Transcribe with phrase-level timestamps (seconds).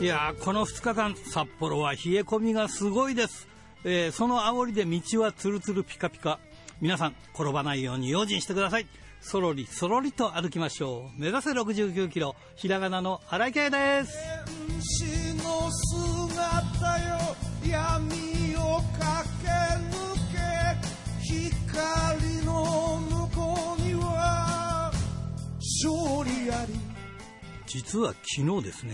[0.00, 3.48] いやーこの2日間札幌は冷え込みがすごいです、
[3.84, 6.38] えーその煽りで道はツルツルピカピカ。
[6.80, 8.86] 皆さん転ばないように用心してください。
[9.20, 11.20] そろりそろりと歩きましょう。
[11.20, 15.17] 目指せ69キロひらがなの荒井圭です。
[27.88, 28.92] 実は昨日ですね、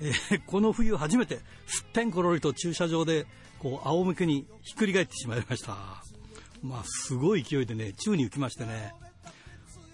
[0.00, 3.24] えーこの冬初めてすってんころりと駐車場で
[3.60, 5.76] こう仰向けにひっくり返ってしまいました。
[6.60, 8.92] まあすごい勢いでね宙に浮きましてね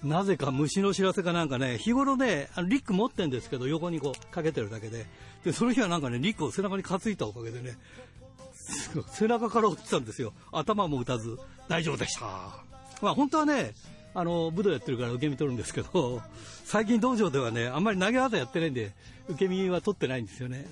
[0.02, 5.04] なぜか虫の知らせかなんかね日頃ねリック持ってんですけど横にこうかけてるだけで
[5.44, 7.76] でその日はなんかねリックを背中に担いだおかげでね
[9.12, 10.32] 背中から落ちたんですよ。
[10.52, 11.38] 頭も打たず
[11.68, 12.22] 大丈夫でした。
[13.02, 13.74] まあ本当はね
[14.18, 16.22] あの武道やってるから受け身取るんですけど
[16.64, 18.92] 最近道場ではねあんまり投げ技やってないんで
[19.28, 20.66] 受け身は取ってないんですよね。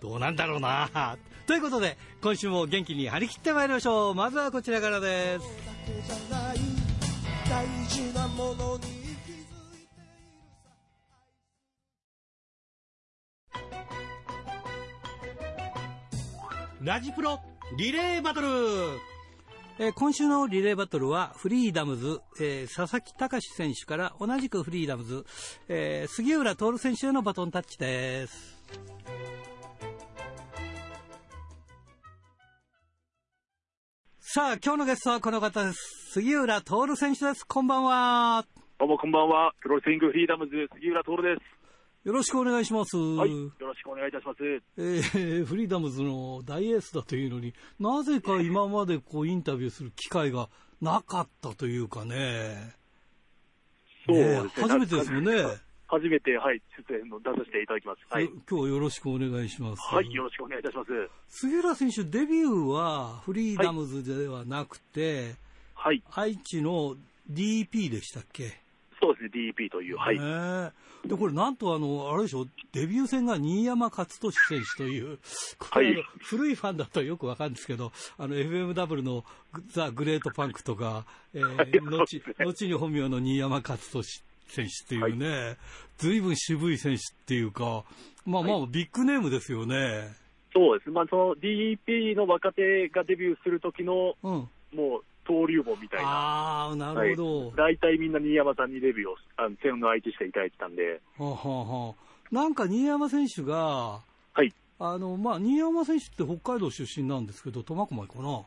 [0.00, 1.18] どうなんだろうな。
[1.48, 4.14] ということで今週も元気に張り切ってまいりましょう。
[4.14, 5.44] まずはこちらからです。
[16.80, 17.40] ラジプロ
[17.76, 18.46] リレーバトル、
[19.80, 25.24] えー今週のリレーバトルはフリーダムズ、えー佐々木隆選手から同じくフリーダムズ、
[25.68, 28.58] えー杉浦徹選手へのバトンタッチです
[34.18, 38.44] さあ今日のゲストはこの方です杉浦徹選手ですこんばんは
[38.80, 39.52] どうもこんばんは。
[39.60, 41.57] プロレスリングフリーダムズ杉浦徹です。
[42.08, 43.30] よろしくお願いします、はい。
[43.30, 44.38] よろしくお願いいたします。
[44.78, 50.48] えーフリーダムズの大エースだというのになぜか今までこうインタビューする機会が
[50.80, 52.72] なかったというかね
[54.06, 54.50] そうですね。
[54.56, 55.32] 初めてですもんね
[55.86, 57.98] 初めて、はい、出演の出させていただきます。
[58.08, 58.30] はいよ。
[58.48, 60.90] 今日はよろしくお願いします、はい、よろしくお願いいたします。
[61.28, 65.34] 杉浦選手デビューはフリーダムズではなくて、
[65.74, 66.02] はい。
[66.14, 66.96] 愛知の
[67.30, 68.62] DP でしたっけ？
[68.98, 70.18] そうですね、DP という、はい。
[70.18, 75.18] ねえでこれなんとあのあれでしょデビュー戦が新山勝利選手という
[75.58, 76.04] これ、はい。
[76.20, 79.24] 古いファンだとよくわかるんですけどあの FMW の
[79.68, 84.02] ザ・グレートパンクとか、えーはい後後に本名の新山勝利
[84.46, 85.56] 選手っていうね、
[85.98, 86.20] ずい。
[86.20, 87.84] ぶん渋い選手っていうか
[88.24, 90.14] まあまあビッグネームですよね。
[90.52, 90.90] そうです。
[90.90, 96.08] まあ、その DP の若手がデビューする時の、うん、もう、登竜門みたいな。
[96.08, 101.94] ああなるほど、大体みんな新山さんにデビューを、あの、戦の相手していただいてたんで、はあ、はあは
[102.32, 104.00] あ、なんか新山選手が、
[104.32, 104.52] はい。
[104.80, 108.42] あのまあ、新山選手って北海道出身なんですけど、苫小牧かな、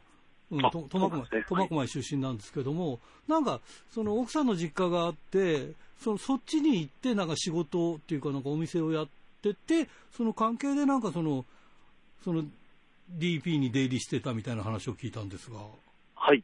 [0.52, 3.60] うん、苫小牧苫小牧出身なんですけども、なんか
[3.94, 9.08] その奥さんの実家があって、そのそっちに行って、なんか仕事っていうか、なんかお店をやっ
[9.42, 11.46] てて、その関係でなんかその、
[12.24, 12.44] その
[13.18, 15.60] DP に出入りしてたみたいな話を聞いたんですが、
[16.16, 16.44] はい。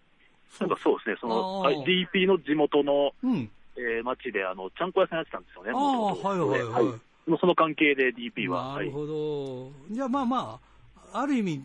[0.52, 5.72] そなんかそうですね、その、はい DP の地元の、うん、えー町で、あの、ちゃんこ屋さんやってたんですよね。
[5.74, 6.84] ああ、はいはいはい。
[7.30, 8.74] もうその関係で DP は。
[8.76, 10.60] なるほど、じゃあまあま
[11.14, 11.62] あ、ある意味、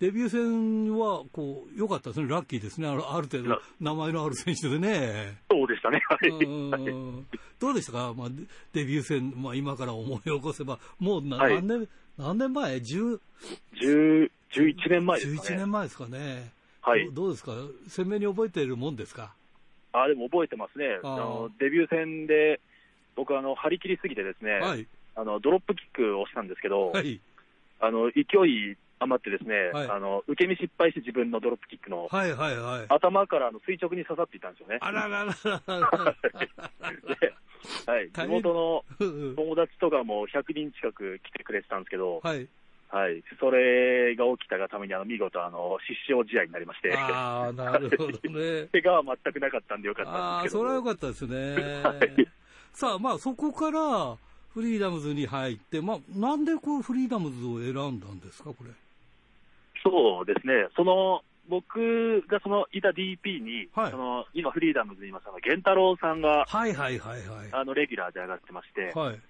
[0.00, 5.38] デビュー戦はこう良かったですね、ラッキーですね、あるある程度ラ、名前のある選手でね。
[5.50, 6.00] そうでしたね。
[6.08, 6.46] はうい。
[6.46, 7.26] ん
[7.58, 13.20] どうでしたか、まあ、デデビュー戦、まあ、今から思い起こせば、もうなはい何年、何年前 ?10、
[13.82, 15.56] 10 11年前ですか11ね。
[15.58, 16.52] 年前ですかね。
[16.82, 17.12] はいど。
[17.12, 17.52] どうですか？
[17.88, 19.34] 鮮明に覚えているもんですか？
[19.92, 20.98] あ、でも覚えてますね。
[21.02, 22.60] あのデビュー戦で、
[23.16, 24.86] 僕、あの、張り切りすぎてですね、はい。
[25.16, 27.20] あの、ドロップキックをしたんですけど、はい。
[27.80, 32.86] あの、勢い余ってですね、はいあの、受け身失敗して自分のドロップキックの、はいはいはい。
[32.88, 34.78] 頭からあの垂直に刺さっていたんですよね。
[34.80, 35.34] あらららら
[37.86, 38.10] はい。
[38.14, 42.46] 地元のうん友達とかも100人近く来てくれてたんですけど、はい。
[42.92, 43.22] はい。
[43.38, 48.68] それが起きたがために、あの、見事、あの、失笑試合になりまして、ああ、なるほどね。
[48.72, 50.64] 怪我は全くなかったんでよかったんですけど。
[50.64, 51.82] それは良かったですね。
[51.82, 52.40] はい
[52.72, 54.16] さあ、まあ、そこから
[54.54, 58.70] フリーダムズに入って、まあ、なんでこうフリーダムズを選んだんですか、これ？
[59.82, 60.68] そうですね。
[60.76, 67.48] その、僕がその、いた DP に、はいその、今フリーダムズにいます、源太郎さんが、はいはいはいはい。
[67.50, 69.20] あの、レギュラーで上がってまして、はい。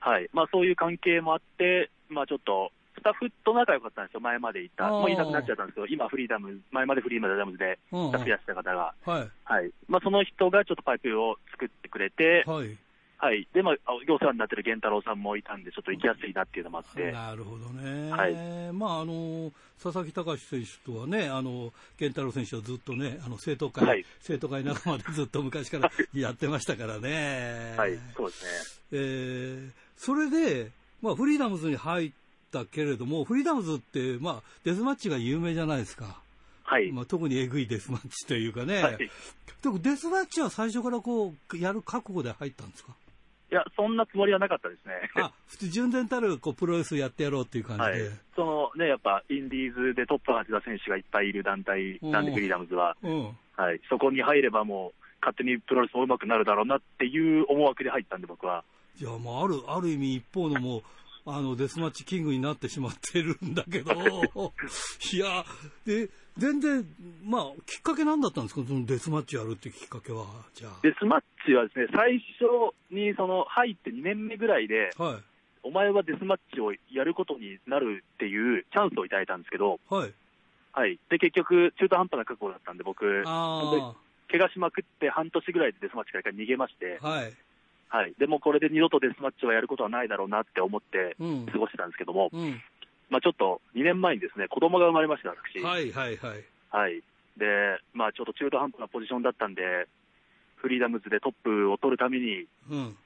[0.00, 0.28] はい。
[0.32, 4.88] まあ、そういう関係もあって、まあ、ちょっと、スタッフと仲良かったんですよ、前までいた。
[4.88, 9.30] もういなくなっちゃったんですけど、今フリーダムズ、前までフリーダムズで、スタッフやってた方が、はい。
[9.44, 9.70] はい。
[9.86, 12.76] まあ、その人がちょっとパイプを作ってくれて、はい。
[13.18, 13.46] はい。
[13.54, 17.12] で、まあ、お世話になってる源太郎さんもいたんで、ちょっと行きやすいなっていうのもあって。
[17.12, 18.10] なるほどね。
[18.10, 19.52] はいまあ、あの、
[19.82, 27.74] 佐々木隆選手とはね、あの、健太郎選手はずっとね、あの、生徒会、はい生徒会仲間でずっと昔から やってましたからね。
[27.76, 28.88] はい、そうですね。
[28.92, 30.70] えーそれで、
[31.00, 32.12] まあ、フリーダムズに入っ
[32.54, 36.20] たけれども、フリーダムズって、まあ、デスマッチが有名じゃないですか。
[36.62, 36.92] はい。
[36.92, 38.82] まあ、特にえぐいデスマッチというかね。
[38.82, 38.94] はい。
[38.94, 38.98] い
[39.62, 42.94] でもデスマッチは最初からこう、やる覚悟で入ったんですか？
[43.50, 44.94] や、そんなつもりはなかったですね。
[45.16, 48.10] あ、普通純然たるこうプロレスやってやろうっていう感じはいで。。
[48.34, 52.96] そのね、やっぱ、インディーズでトップを走った選手がいっぱいいる団体なんで、うんフリーダムズは。
[53.02, 53.24] うん。
[53.56, 53.80] はい。
[53.88, 58.64] そこに入ればもう、勝手にプロレスも上手くなるだろうなっていう思惑で入ったんで、僕は。
[58.96, 60.82] じゃあ、まあ、ある、ある意味一方のもう、
[61.26, 63.92] あの、デスマッチキングになってしまってるんだけど、
[65.12, 65.44] いや、
[65.86, 66.84] で、全然、
[67.24, 68.62] まあ、きっかけなんだったんですか？
[68.66, 75.02] そのデスマッチやるってきっかけは、じゃデスマッチはですね、最初にその入って2年目ぐらいで、あ。
[75.02, 75.22] はい。
[75.66, 80.12] お前はデスマッチをやることになるっていうチャンスをいただいたんですけど、はい。
[80.72, 80.98] はい。
[81.08, 83.94] で、結局、中途半端な覚悟だったんで、僕、あ
[84.30, 87.32] 怪我しまくって半年ぐらいでデスマッチから逃げまして、あ、はい。
[87.94, 88.14] はい。
[88.18, 91.46] でもこれで二度とデスマッチはやることはないだろうなって思ってうん。
[91.46, 92.60] 過ごしてたんですけども、うん。
[93.08, 95.62] まあちょっと2年前にですね、子供が生まれました、私。
[95.62, 96.44] はい、はい、はい。
[96.70, 97.02] はい。
[97.38, 99.86] で、まあちょっと中途半端なポジションだったんで、
[100.56, 102.96] フリーダムズでトップを取るために、うん。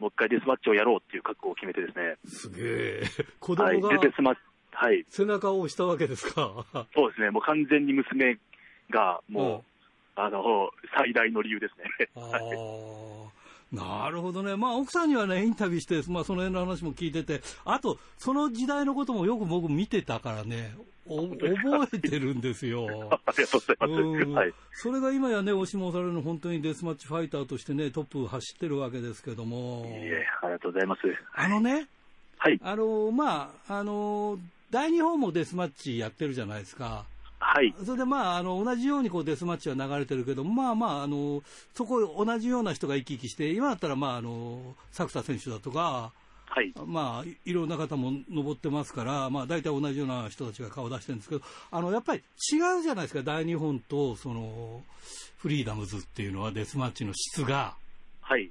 [0.00, 3.24] もう一回デスマッチをやろうっていう覚悟を決めてですね、すげえ。
[3.40, 3.80] 子はい。
[3.82, 4.40] 供がで、デスマッチ、
[4.72, 5.04] はい。
[5.10, 6.64] 背中を押したわけですか。
[6.94, 8.38] そうですね、もう完全に娘
[8.88, 9.64] が、も
[10.16, 12.08] う、あの、最大の理由ですね。
[12.16, 13.32] あ はいあ、
[13.72, 14.56] なるほどね。
[14.56, 20.74] まあ、奥さんにはね、インタビューして、まあ、その辺の話も聞いてて、あと、その時代のこともよく僕見てたからね、
[21.06, 22.86] お覚えてるんですよ。
[23.26, 23.92] ありがとうございます。
[23.92, 24.54] うんはい。
[24.72, 31.00] それが今やね、押し戻されるの、本当にデスマッチファイターとしてね、トップ走ってるわけですけどもい、いえ、ありがとうございます。
[31.34, 31.88] あのね、
[32.38, 32.60] はい。
[32.62, 34.38] あの、まあ、あの、
[34.70, 37.04] 大日本もデスマッチやってるじゃないですか。
[37.50, 37.74] はい。
[37.82, 41.42] それでまあ、あの、同じようにこうデスマッチは流れてるけど、まあまあ、あの、
[41.74, 46.12] そこ同じような人が生き生きして、今だったらまあ、あの、作田選手だとか、
[46.44, 46.74] はい。
[46.84, 52.22] まあ、いいろんな方も登ってますから、まあ、大体同じような人たちが顔出してるんですけど、あの、やっぱり
[52.52, 54.82] 違うじゃないですか、大日本と、その、
[55.38, 57.76] フリーダムズっていうのはデスマッチの質が。
[58.20, 58.50] はい。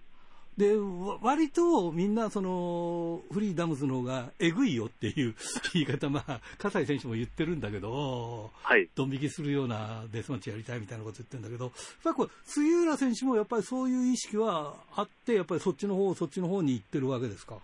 [0.58, 5.36] で、わ割とみんな、その、フリーダムズの方がえぐいよっていう
[5.74, 8.90] 言い方、まあ、葛西選手も言ってるんだけど、はい。
[8.96, 11.74] ドン引きするようなデスマッチやりたいみたいなこと言ってるんだけど、やっ
[12.04, 17.60] ぱりこう杉浦選手もやっぱりそういう意識はあって、やっぱりそっちの方、そっちの方に行ってるわけですか？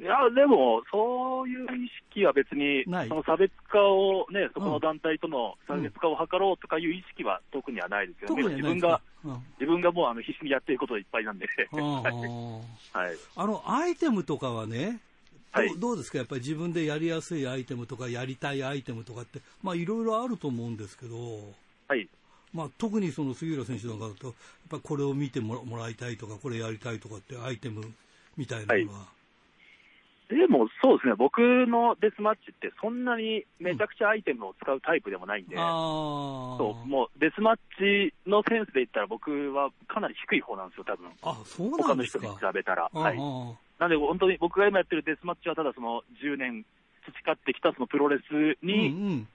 [0.00, 3.08] いや、でも、そういう意識は別に、ない。
[3.08, 9.02] その差別化をね、そこうんの団体との差別化を図ろうとかいう意識は特にはないですけど、特にはないです自分がか、。
[9.24, 9.44] うん。
[9.60, 11.78] 自分がもうあの必死にやっていることいっぱいなんで、ああ
[12.98, 13.16] はい。
[13.36, 15.00] あの、アイテムとかはね、
[15.54, 15.78] どうはい。
[15.78, 16.18] どうですか？
[16.18, 21.16] やっぱり自分でやりやすいアイテムとか、やりたいアイテムとかって、まあいろいろあると思うんですけど、
[21.86, 22.08] はい。
[22.52, 24.34] まあ特にその杉浦選手なんかだと、やっ
[24.70, 27.84] ぱこれを見てもらもらいたいとか、これやりたいとかってアイテム
[28.36, 29.06] みたいなのは、
[30.34, 35.64] でも、そうですね、僕のデスマッチって、そんなにめちゃくちゃアイテムを使うタイプでもないんで、ああ、
[36.58, 42.18] そうもうデスマッチのセンスで言ったら、僕はかなり低い方なんですよ、多分あ、そうな他の人。
[42.18, 42.90] に比べたら。
[42.92, 46.64] あはい、あなんで、本当に僕が今やってるデスマッチは、ただその10年
[47.06, 49.28] 培ってきたそのプロレスうんうに、ん。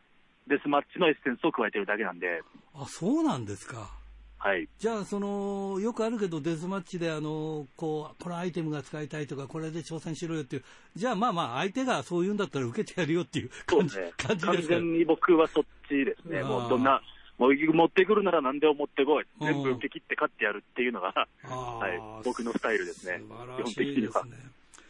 [0.48, 2.42] デスマッチのエッセンスを加えてるだけなんで、
[2.74, 3.92] あ、そうなんですか。
[4.42, 4.70] はい。
[4.80, 10.64] じゃあ、その、よくあるけど、デスマッチで、あの、こう、このアイテムが使いたいとか、これで挑戦しろよっていう、
[10.96, 14.14] じゃあ、まあまあ、相手がそう言うんだったら受けてやるよっていう 感じ、ね。
[14.18, 16.42] 完感じですか全に僕はそっちですね。
[16.42, 17.02] もうどんな、
[17.38, 19.26] もう持ってくるなら何でも持ってこい。
[19.42, 21.12] うん全部受け切って勝ってやるっていうのが、
[21.44, 21.88] は
[22.22, 24.34] い僕のスタイルですね素晴らしいですね。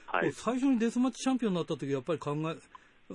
[0.06, 0.32] はい。
[0.32, 2.56] 最初にデスマッチチャンピオンになった時、やっぱり考え、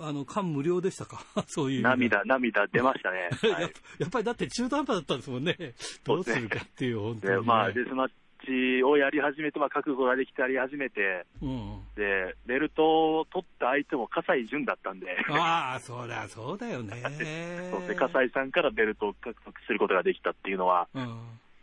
[0.00, 1.22] あの、感無量でしたか？
[1.46, 1.82] そういう。
[1.82, 3.28] 涙、涙出ましたね。
[3.52, 3.72] は やっい。
[3.98, 5.56] やっぱりだって中途半端だったんですもんね。
[6.04, 7.46] どうするかっていう、本当に、で、ね。
[7.46, 8.08] まあ、デスマッ
[8.44, 11.80] チをやり始めて、まあ、覚悟ができてやり始めて、うん。
[11.94, 16.96] で、ベルトを取った相手も葛西潤だったんで、ああ、そうだ、そうだよね。
[17.70, 21.18] そうで、葛西さんからベルトを獲得することができたっていうのは、うん。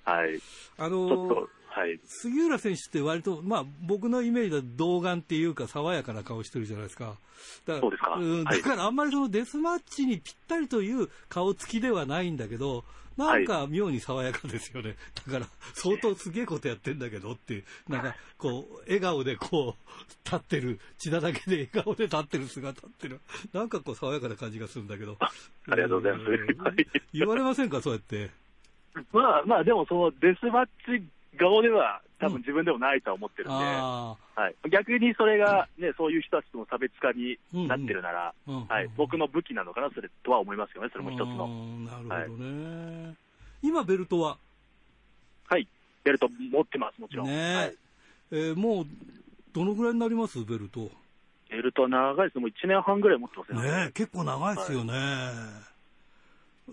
[0.05, 0.39] はい。
[0.39, 0.43] ち
[0.79, 1.99] あょっのと、はい。
[2.05, 7.15] 杉浦選手って割と、まあ、僕のイメージでは童顔っていうか爽やかな顔してるじゃないですか。
[7.65, 12.83] だそうですかん、はいだからあんまりそのデスマッチにぴったりという顔つきではないんだけど、
[13.17, 14.95] なんか妙に爽やかですよね。
[15.25, 23.19] だから、相当すげえことやってんだけどっていう、なんか、こう、笑顔でこう、立ってる、血だらけで笑顔で立ってる姿っていうの
[23.53, 25.17] は、なんかこう爽やかな感じがするんだけど。
[25.19, 28.31] ありがとうございます言われませんか、そうやって。
[29.11, 31.03] まあまあ、でもそのデスマッチ
[31.37, 38.65] 顔では多分自分でもないとは思ってるんで、あはい、逆にそれが、ね、そういう人たちとの差別化になってるなら、あ、うん。
[38.65, 41.47] はい、僕の武器なのかな、それとは思いますよね、それも一つうの。
[41.47, 43.15] んなるほどね。
[43.61, 44.37] 今、ベルトは？
[45.47, 45.67] はい、
[46.03, 47.27] ベルト持ってます、もちろん。
[47.27, 47.75] ねはい、
[48.31, 48.85] えーもう、
[49.53, 50.43] どのぐらいになります？
[50.45, 50.89] ベルト。
[51.49, 54.93] ベルト長いです、もう1年半ぐらい持ってますよねえ結構長いですよね。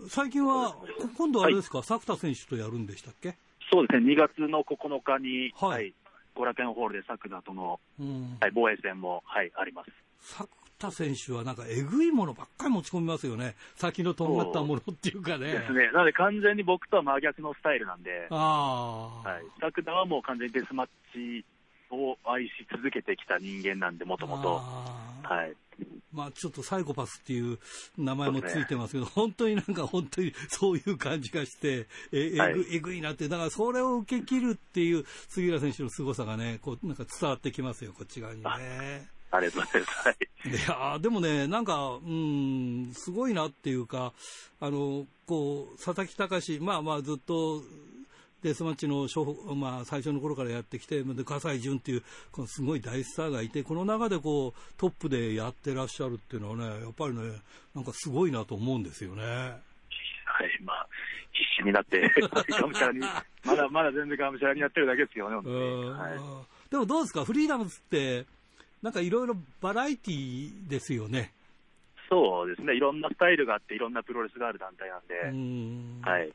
[0.07, 0.87] 最近は、こ
[1.17, 3.35] 今度あれですか、作田選手とやるんでしたっけ？
[3.71, 5.93] そうですね、2月の9日に、はいはい、
[6.35, 8.37] 後楽園ホールで作田との、うん。
[8.39, 10.35] はい、防衛戦も、はい、あります。
[10.35, 10.49] 作
[10.79, 13.55] 田選手はなんかえぐいものばっかり持ち込みますよね。
[13.75, 15.51] 先のとんがったものっていうかね。
[15.51, 15.91] ですね。
[15.91, 19.29] なので完全に僕とは真逆のスタイルなんで、ああ。
[19.29, 19.43] はい。
[19.59, 21.45] 作田はもう完全にデスマッチ
[21.91, 24.55] を愛し続けてきた人間なんで、もともと。
[24.55, 25.53] はい。
[26.13, 27.59] まあちょっとサイコパスっていう
[27.97, 39.07] 名前もついてますけど、本当になんか本当にそういう感じがして、ええぐ,、はいえぐいなって、だからそれを受け切るっていう杉浦選手の凄さがね、こうなんか伝わってきますよ、こっち側にね。
[39.31, 40.07] ありがとうございます。
[40.07, 40.17] はい。
[40.49, 44.13] いやーでもね、なんか、うん、すごいなっていうか、
[44.59, 47.61] あの、こう、佐々木隆、まあまあずっと、
[48.41, 57.33] デスマッチの初歩、まあ、最初の頃からやってきて、で葛西潤っていう、このすごい大スターがいて、この中でこう、トップでやってらっしゃるっていうのはね、やっぱりね、
[57.75, 59.23] なんかすごいなと思うんですよね。
[59.23, 59.57] は
[60.45, 60.63] い。
[60.63, 60.87] まあ、
[61.33, 65.55] 必死になって、がむしゃらに、まだまだ全然がむしゃらにやってるだけですけどね、本当に。
[65.57, 66.11] うんはい。
[66.69, 68.25] でもどうですか、フリーダムズって、
[68.81, 71.33] なんかいろいろバラエティーですよね。
[72.09, 72.75] そうですね。
[72.75, 76.31] いろんなスタイルがあって、いろんなプロレスがある団体なんうで、んはい。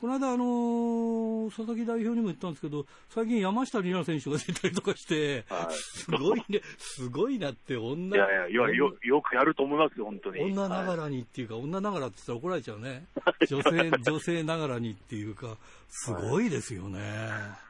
[0.00, 10.40] この間、あのー佐々木代表にも言ったんですけど、最近山下里奈選手が出たりとかして、はいすごいね、すごいなって、女、いやいや、いやよよくやると思いますよ、本当に。
[10.42, 13.06] 女ながはいらにっていうか、女ながらって言ったら怒られちゃうね。
[13.48, 15.56] 女性、女性ながらにっていうか、
[15.88, 16.98] すごいですよね。
[16.98, 17.67] い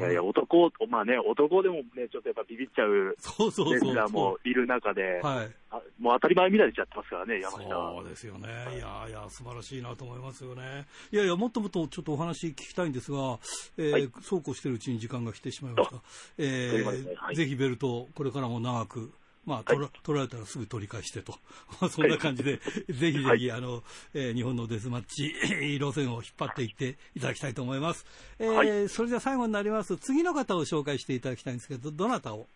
[0.00, 5.50] やいや、男、まあね、男でもね、ちょっとやっぱビビっちゃうそうそうそうレスラーもいる中で、はい。
[5.70, 8.08] あもう当たり前みたいにしちゃってますからね、山下そはう。
[8.08, 8.48] ですよね。
[8.48, 10.86] いやいや、素晴らしいなと思いますよね。
[11.12, 13.38] いやいや、もっともっとちょっとお話聞きたいんですが、
[13.76, 15.96] えーはいそうこうしてるうちに時間が来てしまいました。
[16.38, 19.12] えということではいーぜひベルト、これからも長く、
[19.48, 21.34] まあ、取ら取られたらすぐ取り返してと。
[21.88, 23.82] そんな感じで、ぜひぜひ、あの、
[24.14, 25.34] えー日本のデスマッチ
[25.80, 28.06] 路線を引っ張っていっていただきたいと思います。
[28.38, 29.96] えーはいそれでは最後になります。
[29.96, 32.46] 次の方を紹介していただきたいんですけど、どなたを？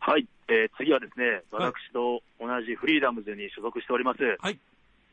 [0.00, 4.58] はい、えー次はですね、はい私と同じフリーダムズに所属しております、はい。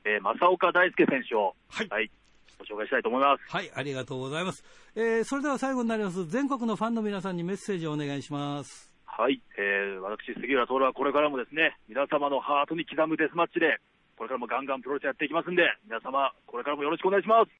[0.04, 2.12] えー正岡大輔選手を、はい
[2.60, 3.44] ご紹介したいと思います。
[3.50, 4.64] はい、ありがとうございます。
[4.96, 6.28] えーそれでは最後になります。
[6.28, 8.91] 全国のファンの皆さんにメッセージをお願いします。
[9.18, 13.78] はい、えー私、杉浦徹はこれからもですね、皆様のハートに刻むデスマッチで、
[14.18, 17.52] これからもガンガンプロレスやっていきますんで、皆様、これからもよろしくお願いします。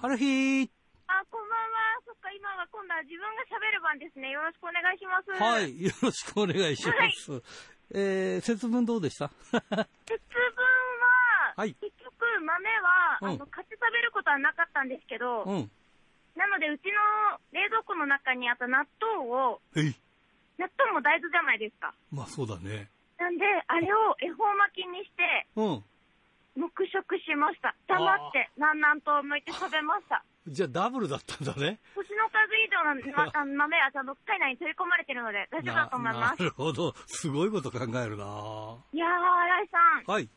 [0.00, 0.68] ハルヒー
[1.08, 2.02] あ、こんばんは。
[2.04, 4.30] そっか、今は今度は自分が喋る番ですね。
[4.30, 5.30] よろしくお願いします。
[5.42, 7.42] はい、よろしくお願いします。
[7.94, 9.30] えー、節分どうでした？
[9.40, 9.86] 節分は、
[11.56, 15.70] はい結局、豆は、うんあの、買って食べることはなかったんですけど、うん。
[16.38, 19.60] なので、うちの冷蔵庫の中にあった納豆を。
[19.74, 21.92] 納豆も大豆じゃないですか。
[22.14, 22.88] まあそうだね。
[23.18, 25.84] なんで、あれを恵方巻きにして、うん。
[26.54, 27.74] 黙食しました。
[27.86, 27.98] 黙
[28.30, 30.22] って、南南と向いて食べました。
[30.46, 31.78] じゃあダブルだったんだね。
[31.94, 36.42] 星の数以上の、ま、 あの豆はちゃんと体内に取り込まれてるので、大丈夫だと思います。
[36.42, 36.94] なるほど。
[37.06, 40.12] すごいこと考えるないやー、新井さん。
[40.12, 40.28] はい。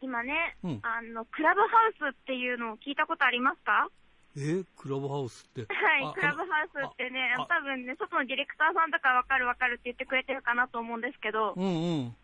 [0.00, 3.88] 今ね、うんあの、クラブハウスっていうのを聞いたことありますか？
[4.36, 5.66] えークラブハウスって。
[5.72, 12.16] はいあ、クラブハウスってねあ、多分ね、外のディレクターさんとかわかるわかるって言ってくれてるかなと思うんですけど、うんうん。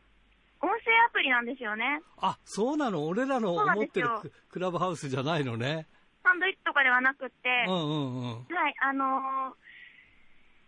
[0.63, 2.01] 音声アプリなんですよね。
[2.19, 3.07] あ、そうなの？
[3.07, 5.87] 俺らの思ってるククラブハウスじゃないのね。
[6.25, 8.55] サンドイッチとかではなくって、うんうんうん。
[8.55, 9.55] はい、あのー、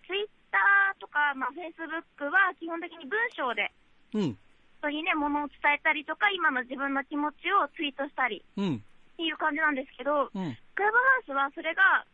[0.07, 3.73] ツイッターとか、まあ、フェイスブックは基本的に文章で、
[4.15, 4.39] うん。
[4.81, 8.85] 人にね、ものを伝えたりとか、今の自分の気持ちをツイートしたりうん。
[9.19, 10.55] っていう感じなんですけど、うん。
[10.79, 12.07] クラブハウスはそれが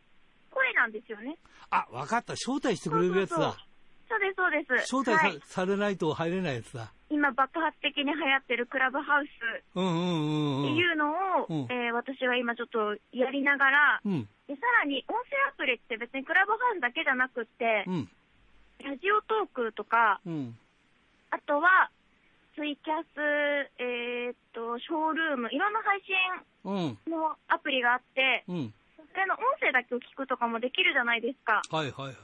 [0.48, 1.36] 声なんですよね。
[1.68, 2.32] あ、わかった。
[2.32, 3.52] 招待してくれるやつだ。
[4.08, 4.94] そうです、そうです。
[4.96, 6.92] 招待さ,、はい、されないと入れないやつだ。
[7.10, 9.30] 今爆発的に流行ってるクラブハウス
[9.74, 10.72] うんうんうんうん。
[10.72, 14.22] っていうのを、うんえー私は今ちょっとやりながら、うん。
[14.48, 18.08] でさらに音声アプリって別にクラブハウスだけじゃなくってう、ん。
[18.82, 20.56] ラジオトークとか、うん。
[21.30, 21.90] あとは
[22.54, 23.18] ツイキャス、
[23.78, 25.98] えーっと、ショールーム、いろんな配
[26.64, 26.98] うん。
[27.04, 28.74] 信のアプリがあって、うん。
[28.96, 31.62] それの音声だけを聞くとかもできるじゃないですか。
[31.70, 32.14] はいはいはい。
[32.14, 32.16] っ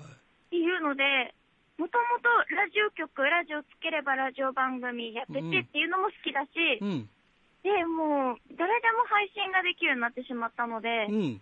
[0.51, 1.35] ていうので、
[1.79, 7.09] もともとラジオ局、ラジオつければラジオ番組やっててっていうのも好きだし、うん。
[7.63, 11.41] で、もう、誰でも配信ができるようになってしまったのでう、ん。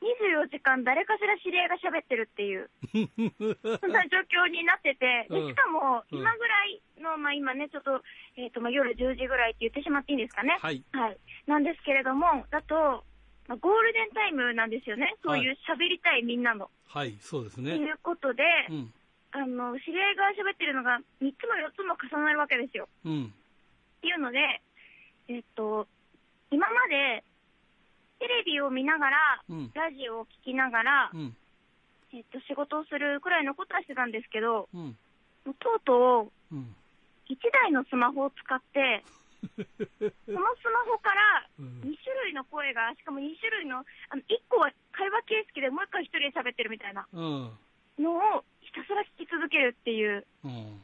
[0.00, 2.70] 24時間誰かしら知り合いが喋ってるっていう、
[3.80, 8.02] そんな状況になってて、でうんしかも、うん今ぐらいの、まあ今ね、ちょっと、
[8.36, 10.58] えっ、と、まあ夜10時ぐらいって言ってしまっていいんですかね。
[10.60, 10.84] はい。
[10.92, 11.18] はい。
[11.46, 13.04] なんですけれども、だと、
[13.48, 15.16] まあ、ゴールデンタイムなんですよね。
[15.24, 16.70] そういう喋りたいみんなの。
[16.86, 17.76] はい、そうですとね。
[17.76, 18.92] いうことで、うん。
[19.32, 22.88] あの、知り合いが喋ってるのが3つも4つも重なるわけですよ。
[23.04, 23.24] うん。
[23.26, 24.38] っていうので、
[25.28, 25.86] えっと、
[26.50, 27.24] 今まで、
[28.18, 29.16] テレビを見ながら、
[29.48, 29.70] うん。
[29.74, 31.36] ラジオを聞きながら、うん。
[32.12, 34.96] えっと、仕事をするくらいのことはしてたんですけど、うん。
[35.44, 36.74] とうとう、うん。
[37.28, 39.04] 1台のスマホを使って、
[39.44, 47.58] そのスマホからうん2種類の声が、しかも2種類の、あの1個は会話形式でもう1個は1人で喋ってるみたいなうん。
[47.98, 50.82] のをひたすら聞き続けるっていう、うん。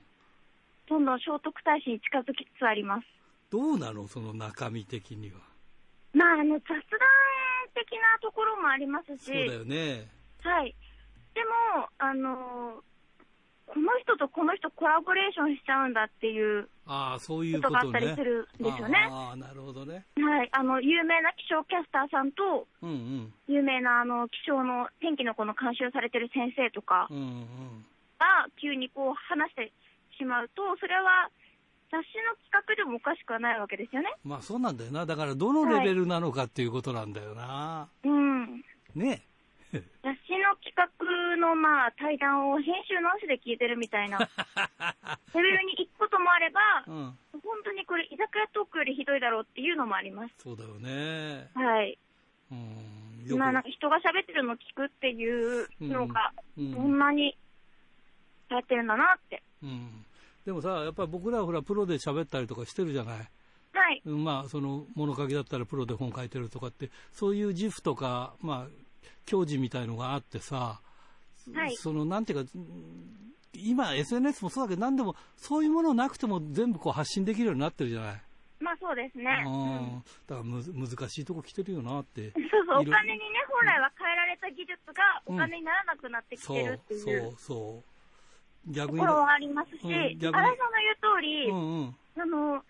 [0.87, 3.07] どんどん聖徳太子に近づきつつあります。
[3.51, 4.07] どうなの？
[4.09, 5.54] その中身的には。
[6.15, 6.79] まあ、あの、雑談
[7.75, 10.09] 的なところもありますし、そうだよね。
[10.43, 10.75] はい。
[11.35, 12.83] でも、あの
[13.67, 17.75] この人とこの人コラボレーションしちゃうんだっていうああ、そういうここと。
[17.75, 19.09] があったりするんですよね。
[19.11, 20.05] ああ、なるほどね。
[20.21, 20.49] はい。
[20.53, 23.33] あの、有名な気象キャスターさんと、うんうん。
[23.49, 27.87] 有名なあの、気象の天気の子の監修されてる先生とかうんうん。
[28.21, 29.73] が急にこう話して
[30.19, 31.31] しまうと、それは
[31.95, 34.11] 雑誌の企画でもおかしくはないわけですよね。
[34.25, 35.07] まあそうなんだよな。
[35.07, 37.89] だからどのレベルなのかっていうことなんだよな。
[38.03, 38.65] うん。
[38.97, 39.23] ね。
[39.71, 39.79] 雑
[40.27, 44.19] 誌の企画のまあ対談を編集なしで聞いてるみたいな
[45.35, 47.19] レベルに行くこともあれば、うん。
[47.33, 50.35] 本当にこれ居酒屋トークよりひどいだろうっていうのもあります。
[50.39, 51.49] そうだよね。
[51.55, 51.97] はい。
[52.51, 53.39] うん。
[53.39, 57.37] まあなんか人が喋ってるのを聞くっていうのが、うんそんなに
[58.49, 59.43] やってるんだなって。
[59.63, 60.05] うん。
[60.45, 63.17] でもさ、やっぱり僕らはほら、プロで喋ったりとかしてるじゃない？
[63.17, 63.23] は
[63.91, 64.03] い。
[64.05, 70.81] うんまあ、その物書きだったらプロで本書いてるとかって、そういう自負とか、まあ、教示みたいのがあってさ、
[71.55, 73.21] はいその、なんていうか、うん
[73.57, 78.21] 今 SNS もそうだけど、何でも、そういうものなくても全部こう発信できるようになってるじゃない？
[78.59, 79.45] まあそうですね。
[79.47, 80.03] うん。
[80.27, 82.33] だからむず難しいとこ来てるよなって。
[82.33, 87.57] そうそう、お金にね、本来は変えられた技術がお金にならなくなってきそうてるって、いそうう、そう。
[87.57, 87.94] 逆に。
[88.73, 91.97] ところはありますし、うん新井さんの言う通り、うんうん。
[92.17, 92.63] あの、ラ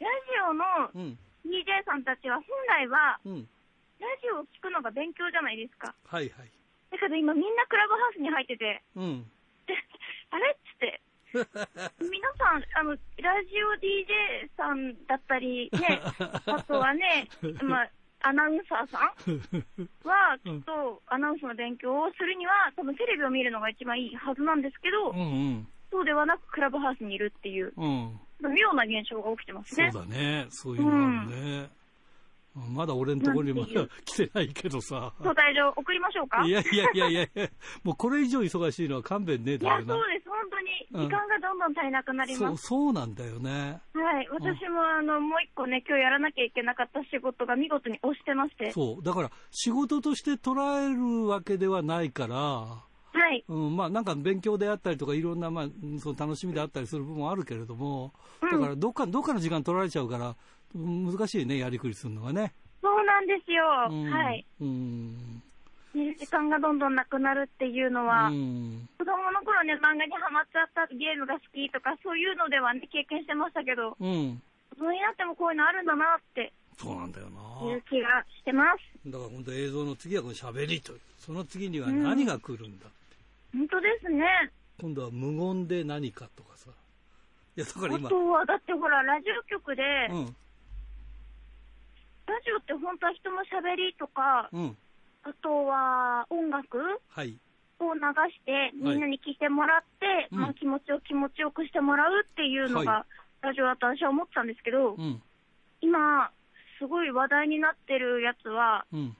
[0.00, 0.06] ジ
[0.48, 1.18] オのうん。
[1.44, 3.48] DJ さんたちは本来は、うん。
[3.98, 5.94] ラジオを聞くのが勉強じゃないですか。
[6.06, 6.50] はいはい。
[6.90, 9.26] だけど今みんなクラブハウスに入ってて、うん。
[9.66, 9.74] で
[10.30, 10.50] あれ？
[10.50, 11.00] っつって、
[12.04, 16.00] 皆さん、あの、ラジオ DJ さんだったり、ね、
[16.46, 17.28] あとはね、
[17.62, 17.90] まあ、
[18.22, 20.08] アナウンサーさん？
[20.08, 25.22] は、きっとアナウンスの勉強をするには、多分テレビを見るのが一番いいはずなんですけど、うんう
[25.60, 25.68] ん。
[25.90, 28.20] そうではなくクラブハウスにいるっていう、うん。
[28.42, 29.92] 妙な現象が起きてますそうね。
[29.92, 30.46] だね。
[30.50, 31.70] そういうのがあるね。
[32.54, 35.12] まだ俺のところにまだ来てないけどさ。
[35.20, 36.44] 招待状送りましょうか？
[36.44, 37.48] いやいやいやいやいや、
[37.82, 39.94] もうこれ以上忙しいのは勘弁ねえいや、だよな。
[39.94, 40.28] そうです。
[40.28, 42.66] 本当に、時間がどんどん足りなくなりそう、ます。
[42.66, 43.80] そうなんだよね。
[43.94, 44.28] はい。
[44.30, 48.70] 私も、あの、もう一個ね、今日やらなきゃいけなかった仕事が見事に押してまして。
[48.72, 49.02] そう。
[49.02, 52.36] だから仕事として捉えるわけではないから、
[53.14, 53.44] はい。
[53.46, 60.34] うん、まあなんか勉強であったりとかいろんな、まあ、うんその楽しみであったりする部分もあるけれども、うんだからどっか、どっかの時間取られちゃうから、うん
[60.74, 62.54] 難しいね、やりくりするのがね。
[62.80, 63.64] そうなんですよ。
[63.90, 64.44] うんはい。
[64.60, 65.42] うん。
[65.94, 68.88] 寝る時間がどんどんなくなるっていうのは、うん。
[68.98, 74.42] 子供の頃ね、漫画にハマっちゃったゲームが好きとか、そういうのではね、経験してましたけど、うん。
[74.72, 77.70] 大人になってもこういうのあるんだなってそうなんだよな。
[77.70, 79.10] いう気がしてます。
[79.10, 80.92] だから本当映像の次はこの喋りと。
[81.18, 82.86] その次には何が来るんだ。
[83.52, 84.50] 本当ですね。
[84.80, 86.70] 今度は無言で何かとかさ。
[87.56, 90.36] いや、だから今、あとは、だってほら、ラジオ局で、うん、
[92.32, 94.76] ラジオって本当は人の喋りとか、うん、
[95.22, 96.80] あとは音楽
[97.12, 97.36] はい、
[97.78, 98.00] を流
[98.32, 103.06] して、みんなに聞いてもらって、うんまあ気持ちを気持ちよくしてもらうっていうのが、は
[103.42, 105.20] ラジオだと私は思ってたんですけど、うん、
[105.82, 106.30] 今、
[106.78, 109.16] すごい話題になってるやつは、うん。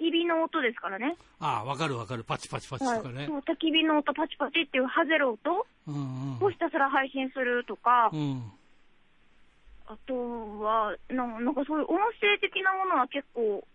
[0.00, 1.16] 焚き火の音ですからね。
[1.38, 2.24] ああ、わかるわかる。
[2.24, 3.26] パチパチパチとかね。
[3.26, 8.42] そう焚き火の音、パチパチっていうハゼる音うん、をひたすら配信するとか、うん。
[9.88, 9.94] うん。
[9.94, 10.14] あと
[10.62, 13.66] はな、なんかそういう音声的なものは結構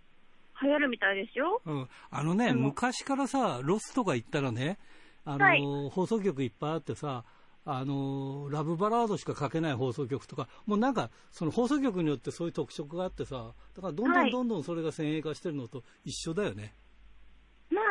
[0.62, 1.62] 流行るみたいですよ。
[1.66, 4.78] うん、あのね、うん昔からさ、ロスとか行ったらね、
[5.26, 7.24] あの、はい放送局いっぱいあってさ、
[7.66, 16.74] あの、ラブバラードしか書けない放送局とか、もうなんか、その放送局によってそういう特色があってさ、だからどんどはいんどんどんそれが先鋭化してるのと一緒だよね。
[17.70, 17.84] まあ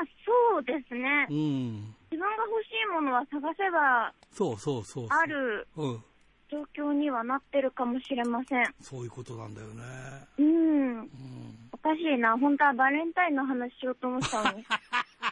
[0.52, 1.32] そうですねう。
[1.32, 1.94] ん。
[2.10, 5.06] 自分が欲しいものは探せばそうそうそう。
[5.08, 6.04] あるうん。
[6.50, 8.64] 状況にはなってるかもしれません。
[8.80, 9.82] そういうことなんだよね。
[10.38, 10.98] うん。
[10.98, 11.06] うん。
[11.72, 12.36] おかしいな。
[12.36, 14.64] 本当はバレンタインの話しようと思ったのに。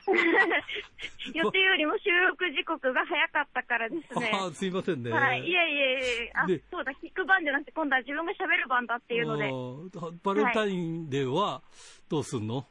[1.35, 4.31] 予定よりも収録時刻が早かったからですね。
[4.33, 5.11] ああ、すいませんね。
[5.11, 5.41] はい。
[5.41, 6.33] いえいえいえ。
[6.35, 9.51] あで、そうだ、聞く番じゃなくて、今度は自分が喋る番だっていうので。
[10.23, 11.63] バレンタインデーは
[12.09, 12.67] どうすんの、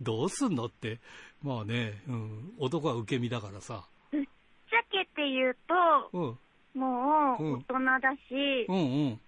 [0.00, 1.00] どうすんのって。
[1.42, 2.54] まあね、うん。
[2.58, 3.84] 男は受け身だからさ。
[4.10, 6.38] ぶっちゃけて言うと、うん。
[6.74, 8.80] もう大人だし、うんう
[9.10, 9.20] ん。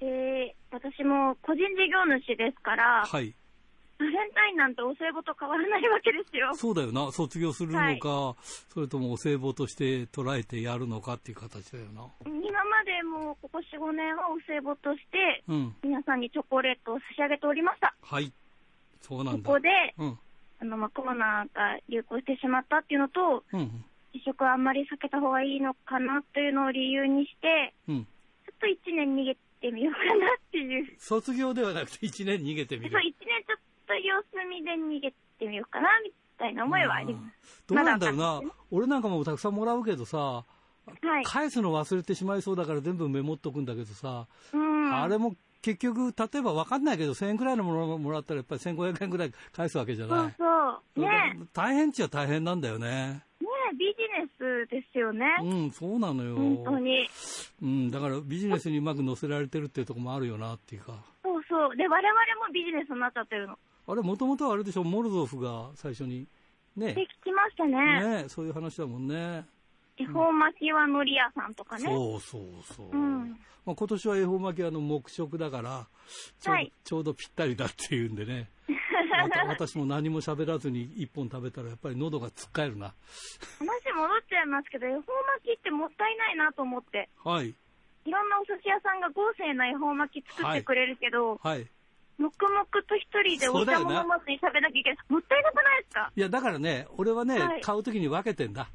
[0.00, 3.34] で、私も個人事業主ですから、はい。
[3.98, 6.54] バレンタインなんてお歳暮と変わらないわけですよ。
[6.54, 7.12] そうだよな。
[7.12, 8.36] 卒業するのか、
[8.68, 12.02] それともお歳暮として捉えてやるのかっていう形だよな。
[12.26, 15.76] 今までもうここ4、5年はお歳暮として、うん。
[15.82, 17.94] 皆さんにチョコレートを差し上げておりました。
[18.02, 18.32] はい。
[19.00, 19.46] そうなんだ。
[19.46, 20.18] ここで、うん。
[20.60, 23.84] あの、まあ、コロナが流行してしまったっていうのと、うん。
[24.14, 28.04] 自粛はあんまり避けた方がいいのかなというのを理由にして、うん。
[28.04, 30.86] ちょっと1年逃げてみようかなっていう。
[30.98, 33.00] 卒業ではなくて1年逃げてみるそう、。
[33.00, 33.12] 1年
[33.46, 37.64] ちょっと様子見で逃げてみようかな、みたいな思いはあります。
[37.66, 38.40] どうなんだろうな。
[38.70, 40.44] 俺なんかもたくさんもらうけどさ、は
[41.20, 41.24] い。
[41.24, 44.94] 返すの忘れてしまいそうだから全部メモっとくんだけどさ、うん。
[44.94, 50.26] あれも結局、例えば分かんないけど、1000円くらいのものをもらったらやっぱり1500円くらい返すわけじゃそない。
[50.26, 50.44] うそ
[50.96, 51.00] う。
[51.00, 53.24] ね大変っちゃ大変なんだよね。
[54.20, 55.26] ネスですよね。
[55.42, 56.36] うん、そうなのよ。
[56.36, 57.08] 本当に。
[57.62, 60.94] うん、だからビジネスにうまく乗せられてるっていうところもあるよなっていうか。
[61.22, 61.76] そうそう。
[61.76, 63.58] で、我々もビジネスになっちゃってるの。
[63.86, 66.26] あれ、もともとはあれでしょ、モルゾフが最初に、
[66.76, 68.22] ねで、、聞きましたね。
[68.22, 69.44] ね、そういう話だもんね。
[69.96, 71.84] 恵方巻きはのり屋さんとかね。
[71.84, 72.90] そうそうそう。
[72.92, 75.86] うんまあ、今年は恵方巻きはあの黙食だから
[76.40, 78.50] ちはいちょうどぴったりだっていうんでね。
[79.48, 82.94] 私も何も喋らずに一本食べたらやっぱり喉がつっかえるな。
[83.58, 85.04] 話戻っちゃいますけど、恵方巻
[85.44, 87.08] きってもったいないなと思って。
[87.24, 87.48] はい。
[88.06, 91.66] いろんなお寿司屋さんが豪勢な恵方巻き作ってくれるけど、はい。
[92.18, 94.98] 黙々と一人でお茶も飲まずに食べなきゃいけない。
[95.08, 96.12] もったいなくないですか？
[96.14, 98.68] いや、だからね、俺はね、はい買うときに分けてんだ。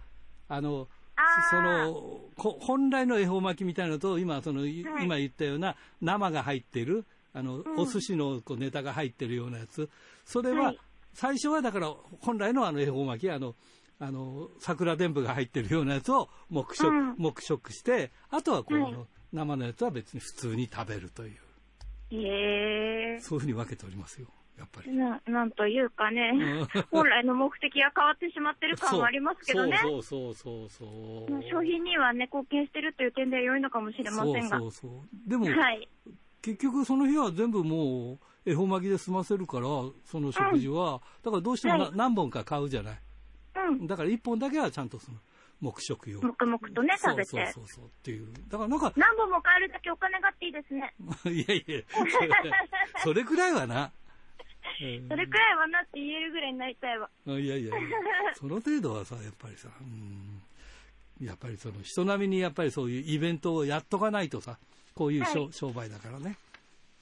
[0.50, 9.90] あの、あーその、こ本来の恵方巻きみたいなのと、今、その、いはい今言ったような生が入ってる、あの、んお寿司のこうネタが入ってるようなやつ。
[10.30, 10.80] それは、はい
[11.12, 13.56] 最初はだから、本来のあの恵方巻き、あの、
[14.00, 18.96] あの、桜でんぶが入ってるようなやつを黙食、うん黙食して、あとはこう、はい
[19.32, 21.38] 生のやつは別に普通に食べるという、
[22.12, 24.92] へえそういうふうに分けておりますよ、やっぱり。
[24.92, 29.78] な、なんというかねうん、 本来の目的が変わってしまってる感はありますけどね。
[29.82, 31.44] そうそうそうそうそう。
[31.52, 34.58] 商品にはね、貢献してるという点では良いのかもしれませんが。
[34.58, 35.30] そうそうそう。
[35.30, 35.88] でも、はい。
[36.42, 39.68] 結局その日は全部もう恵方巻きで済ませるから、
[40.06, 43.00] その食事は、だからどうしてもな、はい何本か買うじゃない。
[43.56, 43.88] うん。
[43.88, 45.18] だから1本だけはちゃんとその
[45.62, 46.22] 黙食用。
[46.22, 47.30] 黙々とね、食べて。
[47.30, 48.34] そうそうそうそうっていう。
[48.48, 50.94] だからなんか、何本も買えるだけお金があっていいですね。
[51.26, 52.30] いやいや、それ
[53.04, 53.92] それくらいはな。
[54.82, 57.10] う んそれくらいはなって言えるぐらいになりたいわ。
[57.26, 57.72] いやいやいや、
[58.36, 60.42] その程度はさ、やっぱりさ、うん、
[61.22, 64.58] やっぱりその人並みにやっぱりそういうイベントをやっとかないとさ、
[64.96, 66.38] こういう商,、はい商売だからね。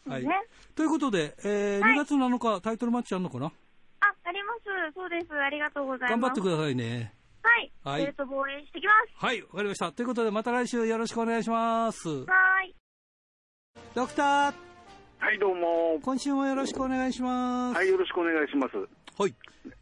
[0.07, 0.23] はい。
[0.23, 0.29] ね。
[0.75, 3.49] ということで、えーはい2月7日タイトルマッチあるのかな、あ、
[4.23, 4.61] あります。
[4.95, 5.33] そうです。
[5.33, 6.11] ありがとうございます。
[6.11, 7.13] 頑張ってくださいね。
[7.43, 7.71] はい。
[7.83, 9.25] はいベルト防衛してきます。
[9.25, 9.91] はい、わかりました。
[9.91, 12.07] ということで、また来週よろしくお願いします。
[12.09, 12.75] はーい。
[13.95, 14.53] ドクター、
[15.19, 15.99] はい、どうも。
[16.01, 17.77] 今週もよろしくお願いします。
[17.77, 18.96] はい、よろしくお願いします。
[19.17, 19.33] はい。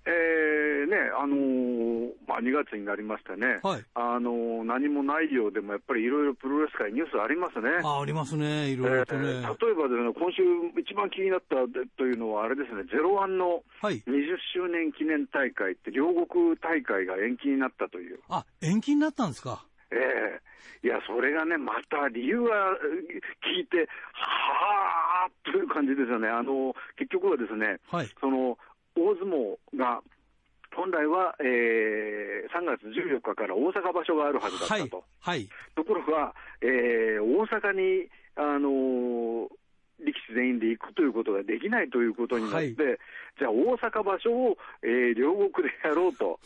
[0.05, 7.69] えー、ね、あのーまあ、2月になりましてね、はいあのー何もないようでも、やっぱりいろいろプロレス界ニュースありますね。
[7.83, 9.29] あ、ありますね、いろいろとね。
[9.29, 10.41] えー例えばですね、今週
[10.81, 11.55] 一番気になった
[11.97, 14.01] というのは、あれですね、ゼロワンのはい。
[14.07, 18.19] 20周年記念大会って、両国大会が延期になったという。
[18.29, 19.65] あ、延期になったんですか？
[19.91, 20.41] ええ
[20.83, 26.27] いや、それがね、また理由はえー聞いて、はぁーという感じですよね。
[26.27, 28.09] あの、結局はですね、はい。
[28.19, 28.57] その
[28.95, 30.01] 大相撲が、
[30.75, 35.03] 本来は、えー3月14日から大阪場所があるはずだっはいたと。。
[35.19, 35.49] はい。
[35.75, 39.47] ところが、えー大阪に、あのー
[39.97, 42.75] 力士全員で行くということができないということになって、はい
[43.37, 46.39] じゃあ大阪場所を、えー両国でやろうと。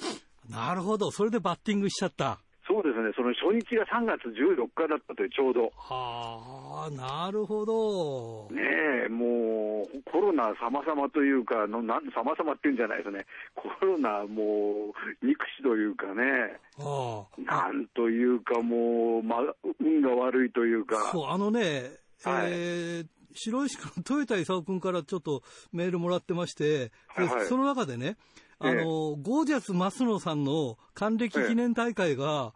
[0.49, 1.11] なるほど。
[1.11, 2.39] それでバッティングしちゃった。
[2.69, 5.71] そうですね、その初日が3月14日だったという、ちょうど。
[5.75, 8.47] はあ、なるほど。
[8.53, 8.61] ね
[9.07, 13.25] え、もう、コロナ様々というか、のなん様々っていうんじゃないですね。
[13.55, 17.41] コロナ、もう、憎しというかね、ああ。
[17.41, 19.37] なんというかもう、ま、
[19.79, 21.89] 運が悪いというか、そう、あのね、
[22.23, 28.17] はいえー白石区の豊田勲君からちょっとメールもらってまして、ではいはいその中でね、
[28.61, 32.53] あの、ゴージャス増野さんの還暦記念大会が、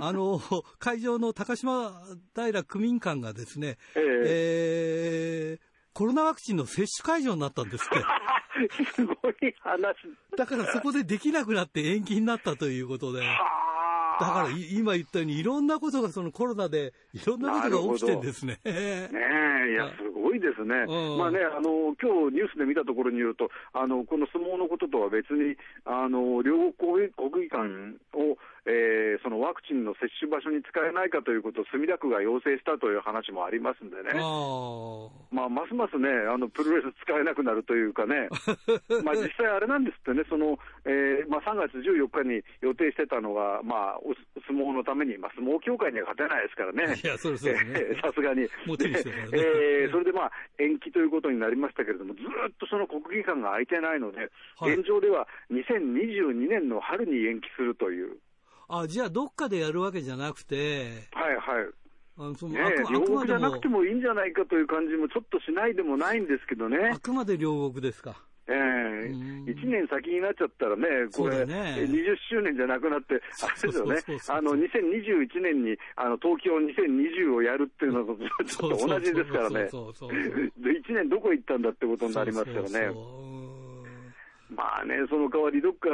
[0.00, 0.40] あの、
[0.78, 2.02] 会場の高島
[2.34, 8.04] 平区民館がですね、えええーコロナワクチンの接種会場になったんですって。
[8.94, 9.16] すごい
[9.60, 9.96] 話。
[10.36, 13.22] だからそこでできなくなって延期になったということで。
[14.24, 18.58] はだからい今言ったようにいろんなことがそのコロナでいろんなことが起きてんですね。
[18.64, 20.74] ねえ、いや、すごいですね。
[20.88, 27.68] うんまあね、あの、今日ニュースで見たところによると、あの、この相撲のこととは別に、あの、両国国技館
[28.14, 34.10] を、えーそのワクチンの接種場所に使えないかということを墨田区が要請したという話もありますんでね。
[34.14, 35.10] ああ。
[35.30, 38.28] まあ、ますますね、あの、プロレス使えなくなるというかね、
[39.02, 44.14] まあ、実際あれなんですってね、その、えーまあ、3月14日に予定してたのが、まあ、お
[44.46, 46.94] 相撲のために、まあ、相撲協会には勝てないですからね。
[47.02, 48.42] いやそうですねえー さすがに。
[48.42, 58.18] ねで えーそれでまあ、延期ということになりましたけれども、ずーっとその国技館が空いてないので、はい現状では2022年の春に延期するという。
[58.68, 61.68] あ、じゃあどっかでやるわけじゃなくて、はいはい。
[62.18, 66.78] あのそのね両国じゃなくてもいいんじゃないかという感じもちょっとしないでもないんですけどね。
[66.94, 66.98] あ。
[66.98, 68.16] くまで両国ですか。
[68.48, 68.56] ええ。
[68.56, 69.44] うん。
[69.44, 71.76] 1年先になっちゃったらね、これ、ね。
[71.80, 74.00] 20周年じゃなくなって、あれですよね。
[74.28, 80.32] あの2021年にあの東京2020をやるっていうのとちょっと同じですからね、そうそうそうそう
[80.64, 82.62] で1年どこ行ったんだってことになりますよね。
[82.62, 83.65] そうそうそう
[84.48, 85.88] まあね、その代わり、どっか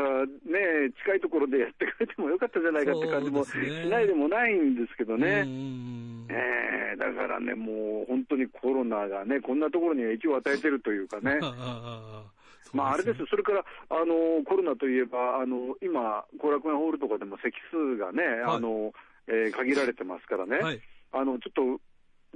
[0.45, 3.51] ね、近いところでやってくれてもよかったじゃないかって感じもし
[3.88, 5.43] ないでもないんですけどうね。
[5.45, 11.41] んええだからね、もう本当にコロナがね、こんなところに影響を与えてるというかね。
[12.73, 18.93] まあ、あれですよ、それからあのコロナといえば、あの今、後楽園ホールとかでも席数がね、あの
[19.27, 20.81] えー限られてますからね、はい。
[21.12, 21.81] あのちょっと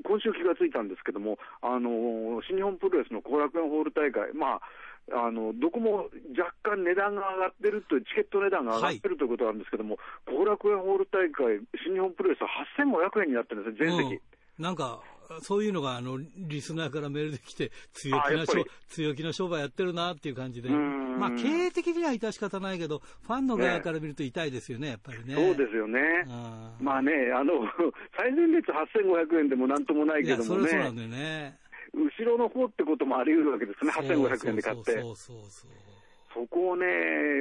[0.04, 4.60] 今週気がついたんですけども、あの新日本プロレスの後楽園ホール大会、まあ、
[5.12, 14.14] あのどこも若干値段が上がってるという、チケット値段が上がってるということなんですけども、後楽園ホール大会、新日本プロレスは8500円になってるんですよ、全席。
[14.14, 14.20] うん
[14.58, 15.02] なんか、
[15.42, 18.44] そういうのが、あの、リスナーからメールで来て、強気な
[18.88, 20.68] 強気な商売やってるなっていう感じで。
[20.68, 25.34] うんまあ、経営的には致し方ないけど、ファンの側から見ると痛いですよね、やっぱりね。
[25.34, 26.00] そうですよね。
[26.28, 27.52] あーまあね、あの、
[28.16, 31.58] 最前列8500円でもなんともないいや、けどもねそれはそうなん、だよね。
[31.96, 34.92] 後ろの方ってこともあり得るわけですね、8500円で買って。
[34.92, 35.70] そうそうそうそう。
[36.34, 36.84] そこをね、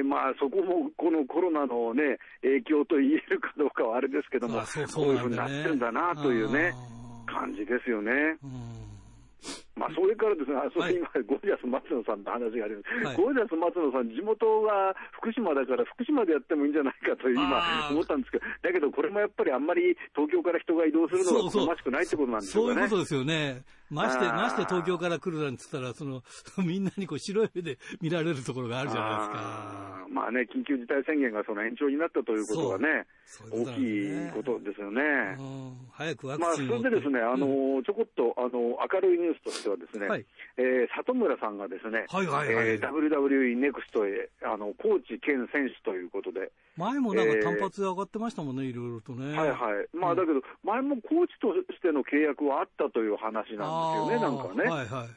[0.02, 6.72] まあそこもこのコロナのね、影響と言えるかどうかはあれですけども、あそうこういうふうになってるんだなというね、
[7.26, 8.12] 感じですよね。
[8.42, 8.86] うん
[9.76, 17.60] まあ、それからですね、あそはいれ今、ゴージャス松野さんの話があります、はいゴージャス松野さん、地元が福島だから、福島でやってもいいんじゃないかと今
[17.92, 22.88] 思ったんですけど、だけどこれもやっぱりあんまり東京から人が移動するのが好ましくないってことなんでしょうかね。
[22.88, 23.75] そういうことですよね。
[23.90, 24.36] まして、あー。
[24.36, 26.22] まして東京から来るなんつったら、その、
[26.64, 29.34] みんなにこう白い目で見られるところがあるじゃないですか。
[29.36, 30.12] あー。
[30.12, 33.06] まあね、緊急事態宣言がその延長になったということがね、ね。
[33.76, 35.02] きいことですよね。
[35.38, 35.76] うん。
[35.92, 36.82] 早くワまあ、そクチンを。
[36.82, 37.40] れでですね、あうん。
[37.40, 40.24] の、ちょこっと、あの、明るいニュースとしてはですね、はい。
[40.56, 42.68] えー里村さんがですね、はいはいはい。
[42.68, 49.36] えー WWE ネクストへ、あの、コーチ兼選手ということで、前もなんか単発で上がってましたもんね、いろいろとね。
[49.36, 49.96] はいはい。
[49.96, 53.56] まあ、だけど、前もコーチとしての契約はあったという話なんで
[53.92, 54.70] すよね、なんかね。
[54.70, 55.08] はいはい。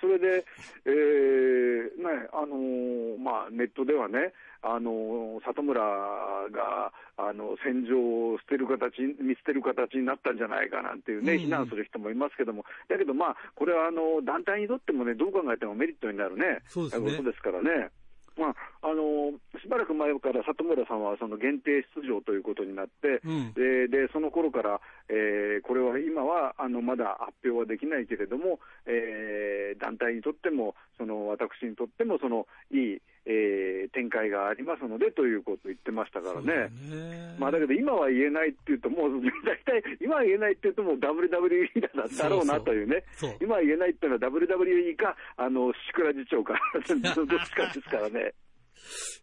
[0.00, 0.44] それで、
[0.84, 17.90] えーね、あのーまあ、ネットではね、あのー里村が、あの、戦場を捨てる形、見捨てる形になったんじゃないかなんていうね、うん非難する人もいますけども、だけどまあ、これはあの、団体にとってもね、どう考えてもメリットになるね、そうですねことですからね。
[18.36, 23.52] まあ、あのしばらく前から里村さんはその限定出場ということになって、うん。
[23.54, 36.70] ででその頃から、えーこれは今はあのまだ発表はできないけれども、えー団体にとっても、その私にとってもそのいい、えー展開がありますのでということを言ってましたからね。
[36.70, 48.34] ねまあ、だけど今は言えないっていうと、も う大体、今は言えないっていうと、もう WWE だだろうなというね、そうそう今は言えないっていうのは WWE か、あの、シクラ次長か、 どっちかですからね。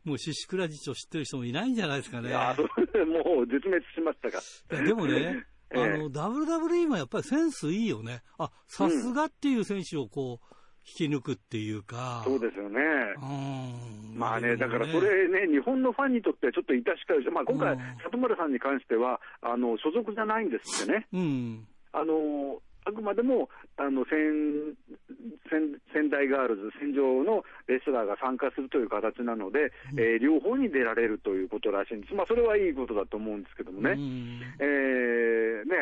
[0.06, 2.30] もう獅子倉次長知ってる人もいないんじゃないですかね。
[2.32, 4.40] もう絶滅しましたか。
[4.84, 8.24] でもね、 ええあの、WWE もやっぱりセンスいいよね。
[8.38, 10.56] あ、さすがっていう選手をこう、
[10.90, 12.24] 引き抜くっていうか。
[12.26, 12.80] そうですよね。
[13.22, 14.18] うん。
[14.18, 21.08] まあね、だからそれね、日本のファンにとってはちょっと致し方し、まあ今回うん、里村さんに関しては、あの、所属じゃないんですってね。
[21.14, 21.68] うん。
[21.94, 24.74] あの、あくまでも、あの、仙、
[25.50, 32.14] 仙、仙台ガールズ、戦場のレスラーが参加するという形なので、えー両方に出られるということらしいんです。
[32.14, 33.92] まあそれはいいことだと思うんですけどもね。
[33.92, 35.76] うんえーね、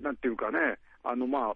[0.00, 1.54] なんていうかね、あのまあ、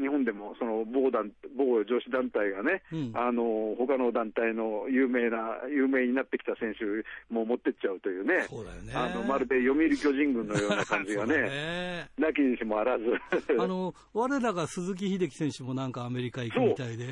[0.00, 3.12] 日本でもその某団某女子団体がね、うん。
[3.14, 6.84] あの他の団体の有名な、有名になってきた選手
[7.32, 8.92] も持ってっちゃうというね、そうだよね。
[8.94, 12.08] あのまるで読売巨人軍のような感じがね、 ね。
[12.18, 13.04] なきにしもあらず。
[13.58, 17.06] あの、我らが鈴木秀樹選手もなんかアメリカ行くみたいで。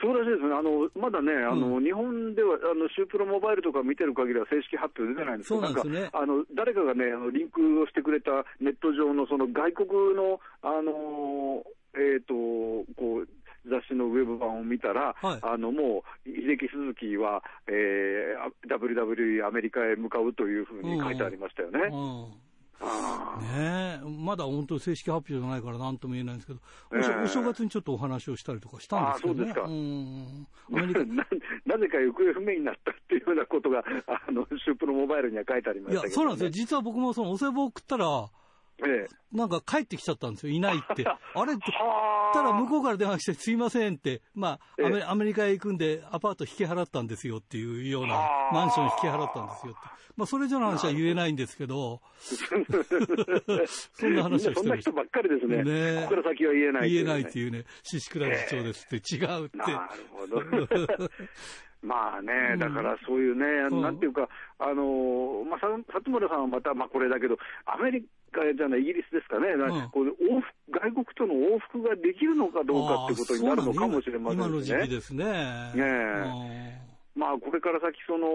[0.00, 6.08] そうらしいですね、あのまだね、あのう日本ではあのシュープロモバイルとか見てる限りは正式発表出てないんですけど、なんですね。
[6.10, 12.34] かあの誰かがね、あのリンクをしてくれたネット上のその外国の、あのえー、と
[12.96, 13.28] こう
[13.66, 15.38] 雑誌のウェブ版を見たら、はい。
[15.42, 21.78] あのもう、秀樹鈴木は、えー、WWE アメリカへ向かうというふうに書いてありましたよね。
[21.92, 22.50] うん。
[22.80, 23.42] あー。
[23.42, 27.22] ねえ、まだ本当、正式発表じゃないから、なんとも言えないんですけど、おしええ。
[27.22, 31.20] お正月にちょっとお話をしたりとかしたんですけどね、あそうですか。
[31.66, 38.30] ななぜか行方不明になったっていうようなことが、あのシュープロモバイルには書いてありまいやしたけど、ね、そうなんですよ、実は僕もそのお歳暮を送ったら、
[38.86, 41.04] ええなんか帰ってきちゃったんですよ、いないって。
[41.06, 49.88] あれって、はあたら向こうから電話して、すいませんって、まあ、アメええアメリカへ行くんで、アパート引き払ったんですよっていうようなは、あマンション引き払ったんですよって。
[50.16, 54.54] まあ、それ以上の話は言えないんですけど、 そんな話をしてました。
[54.54, 55.56] みんなそんな人ばっかりですね。
[55.58, 59.58] ねえここから先は言えない、言えないっていうね、獅子倉次長ですって、違うって。
[59.58, 59.68] なる
[60.10, 61.10] ほど。
[61.82, 63.74] まあね、だからそういうね、う。
[63.74, 74.60] んなんていうか、あのまあ、さ里村さんはまたまあこれだけど、アメリカじゃない、イギリスですかね、んこう往復外国との往復ができるのかどうかってことになるのかもしれません今の。
[74.60, 75.24] 時期ですね。
[75.74, 76.80] ね
[77.16, 78.28] まあ、これから先、その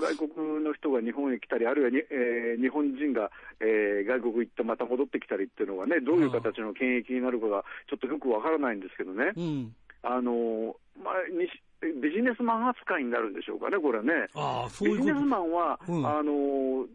[0.00, 3.30] 外国の人が日本へ来たり、あるいはに、えー日本人が、
[3.60, 9.42] えー外国行ってまた戻ってきたりっていうのがね、どういう形の検疫になるかがちょっとよくわからないんですけどね、うん。
[9.42, 9.76] うん。
[10.02, 11.48] あのまあ、に
[11.92, 14.28] ビジネスマン扱いになるんでしょうかね、これはね。
[14.34, 15.24] ああ、そういうビジネス。
[15.24, 16.86] マンは、うんあの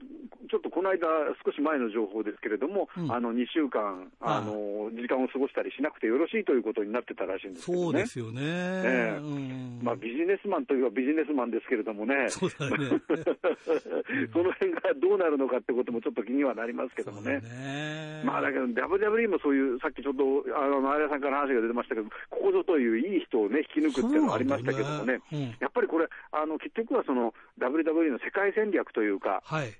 [0.49, 1.05] ちょっとこの間、
[1.45, 7.83] 少し前の情報ですけれども、うんあの2週間、あの時間を過ごしたりしなくてよろしいということになってたらしいんですけどね。
[7.83, 8.41] そうですよね。
[8.41, 13.01] ええうんまあ、ビジネスマンといえばビジネスマンですけれどもね、そうだよね。
[14.33, 17.39] その辺がどうなるのかってこともちょっと気にはなりますけどもね。
[17.41, 20.23] ねまあだけど、WWE もそういう、さっきちょっと、
[20.57, 25.05] あの、前田さんから話が出てましたけど、ここぞといういい人をね、引き抜くっていうのがありましたけどもね、そうなん。
[25.07, 25.57] だよねうん。
[25.59, 29.73] やっぱりこれ、あの、結局はその、WWE の世界戦略というか、はい。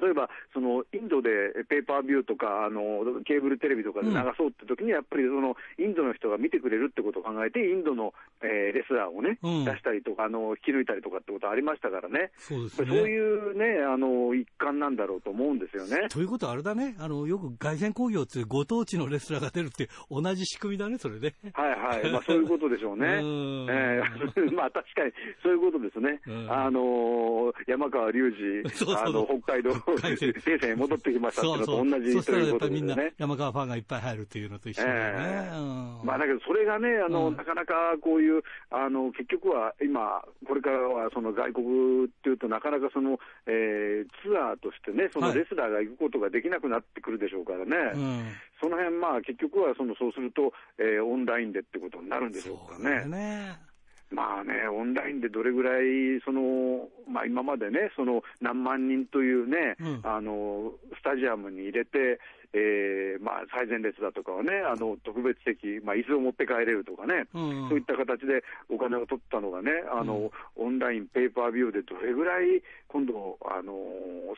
[0.00, 1.30] 例えば、そのインドで
[1.68, 12.94] ペーパービューとかあの、ケーブルテレビとかで流そうって時に、やっぱりそのインドの人が見てくれるってことを考えて、インドの、えーレスラーをね、うん出したりとかあの、引き抜いたりとかってことありましたからね、そうですそうね。
[12.94, 16.08] いうね、あの一環なんだろうと思うんですよね。
[16.08, 21.34] ということはあれだね、あの、よく凱旋工業っていうご当地のレスラーが出るって同じ仕組みだね、それね。
[21.52, 23.06] はいはい、まあ、そういうことでしょうね。
[23.22, 26.20] うんえー まあ確かにそういうことですね。
[26.26, 28.62] うんあのー山川隆二、
[28.96, 32.96] あの北海道、海鮮平成に戻ってきましたっていうのと同じそしたということらやっぱりみんな。
[33.18, 35.02] 山川ファンがいっぱい入るというのと一緒だよね。
[35.18, 47.76] ええうんまあ、だけど、それがね、あの、うんなかなかこういう、あの、結局は今、これからはその外国っていうと、なかなかその、えーツアーとしてね、そのはいレスラーが行くことができなくなってくるでしょうからね。
[47.94, 53.04] うんその辺、まあ、結局はその、そうすると、えーオンラインでってことになるんでしょうかね。
[53.06, 53.71] ね。
[54.12, 60.00] まあね、オンラインでどれぐらい、その、まあ今までね、その何万人というね、うん。
[60.04, 62.20] あの、スタジアムに入れて、
[62.54, 73.72] えーまあ最前列だとかはね、あの、特別席、まあ椅子を持って帰れるとかね、うんそういった形でお金を取ったのがね、あの、オンライン、ペーパービューでどれぐらい今度、あの、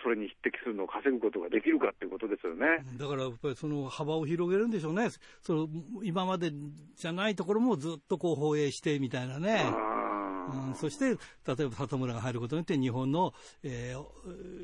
[0.02, 2.84] それに匹敵するのを稼ぐことができるかっていうことですよね。
[2.98, 5.08] だからやっぱりその幅を広げるんでしょうね。
[5.40, 5.68] その
[6.02, 6.52] 今まで
[6.96, 9.62] じゃないところもずっとこう放映してみたいなね。
[9.64, 10.03] あー
[10.68, 11.14] うん、そして、例
[11.64, 14.04] えば里村が入ることによって日本の、えー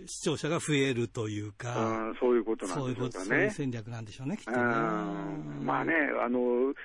[0.06, 3.50] 視聴者が増えるというか、うんそういうことなんでしょうかそういうね。
[3.50, 4.60] 戦略なんでしょうね、きっとうね。
[4.62, 5.92] んまあね、
[6.24, 6.40] あの
[6.70, 6.76] 薄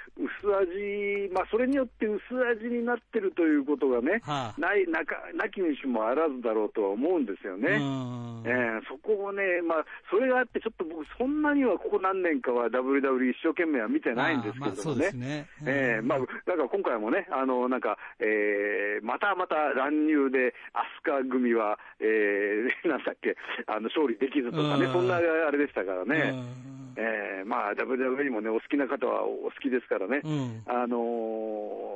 [0.61, 2.21] 味、まあ、それによって薄
[2.59, 7.69] 味になってるということがね、はあないなかなきにしもあらずだろうとは思うんですよね。
[7.69, 23.35] うんえーそこをね、まあ、それがあって、ちょっと僕、そんなにはここ何年かは WWE 一生懸命は見てないんですけれどもまあそうですねえーまあ、だから今回もね、あのなんか、えーまたまた乱入で、飛鳥組は、えー なんだっけ、
[23.67, 24.93] あの勝利できずとかね、うん。
[24.93, 26.31] そんなあれでしたからね。
[26.33, 26.75] うん。
[26.97, 30.63] えーまあ、WWE もね、お好きな方はお好きですからね、うん。
[30.65, 31.95] あのー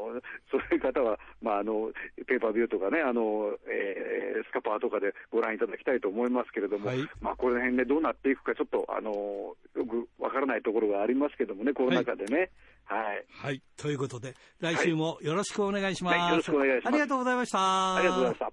[0.51, 1.91] そういう方は、まあ、あの
[2.25, 6.97] ペーパービューとかね、あのえースカパーとかでご覧いただきたいと思いますけれども、はい。
[7.21, 12.37] まあ、この辺ね、どうなっていくか、ちょっと、あのよくわからないところがありますけどもね、コロナ禍でね。
[12.37, 12.49] はい
[12.89, 13.61] はい。
[13.77, 16.17] ということで、来週もよろしくお願いします。
[16.17, 17.95] はいよろしくお願いしますありがとうございました。
[17.95, 18.51] ありがとうございました。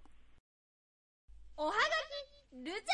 [1.58, 2.86] おはがきルチャリブレ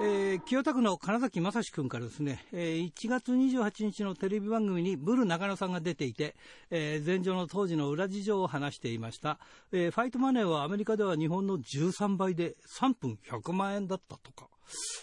[0.00, 6.34] えー、清田区の金崎正史君からですね、えー、1月28日のテレビ番組にブル中野さんが出ていて、
[6.70, 9.38] えー、前場の当時の裏事情を話していました、
[9.72, 14.48] えー、ファイトマネーはアメリカでは日本の13倍で3分100万円だったとか、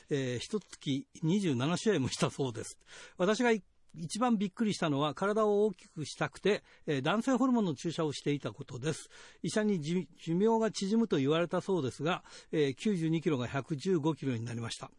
[0.09, 2.77] えー、一月27試合もしたそうです。
[3.17, 3.51] 私が
[3.96, 9.10] 一番びっくりしたのは体を大きくしたくて、えー、男性ホルモンの注射をしていたことです。
[9.44, 14.92] 医者に寿命が縮むと言われたそうですが、えー、92キロが115キロになりました。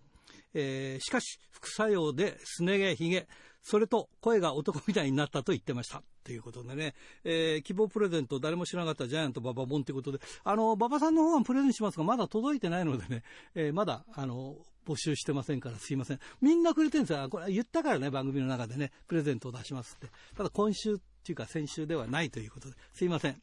[0.54, 3.26] えー、しかし、副作用ですね毛、ひげ、
[3.62, 6.02] それと声が男みたいになったと言ってました。
[6.24, 13.22] ということでね、えー、希望プレゼント誰も知らなかったジャイアント馬場ンということで、あの、馬場さんの方はプレゼントしますが、まだ届いてないのでね、
[13.54, 16.20] えー、まだ、あの、募集してませんからすいません。
[16.40, 17.28] みんなくれてるんですよ。
[17.28, 20.08] これ言ったからね、番組の中でね、プレゼントを出しますって。
[20.36, 23.40] ただ今週っていうか先週ではないということで、すいません。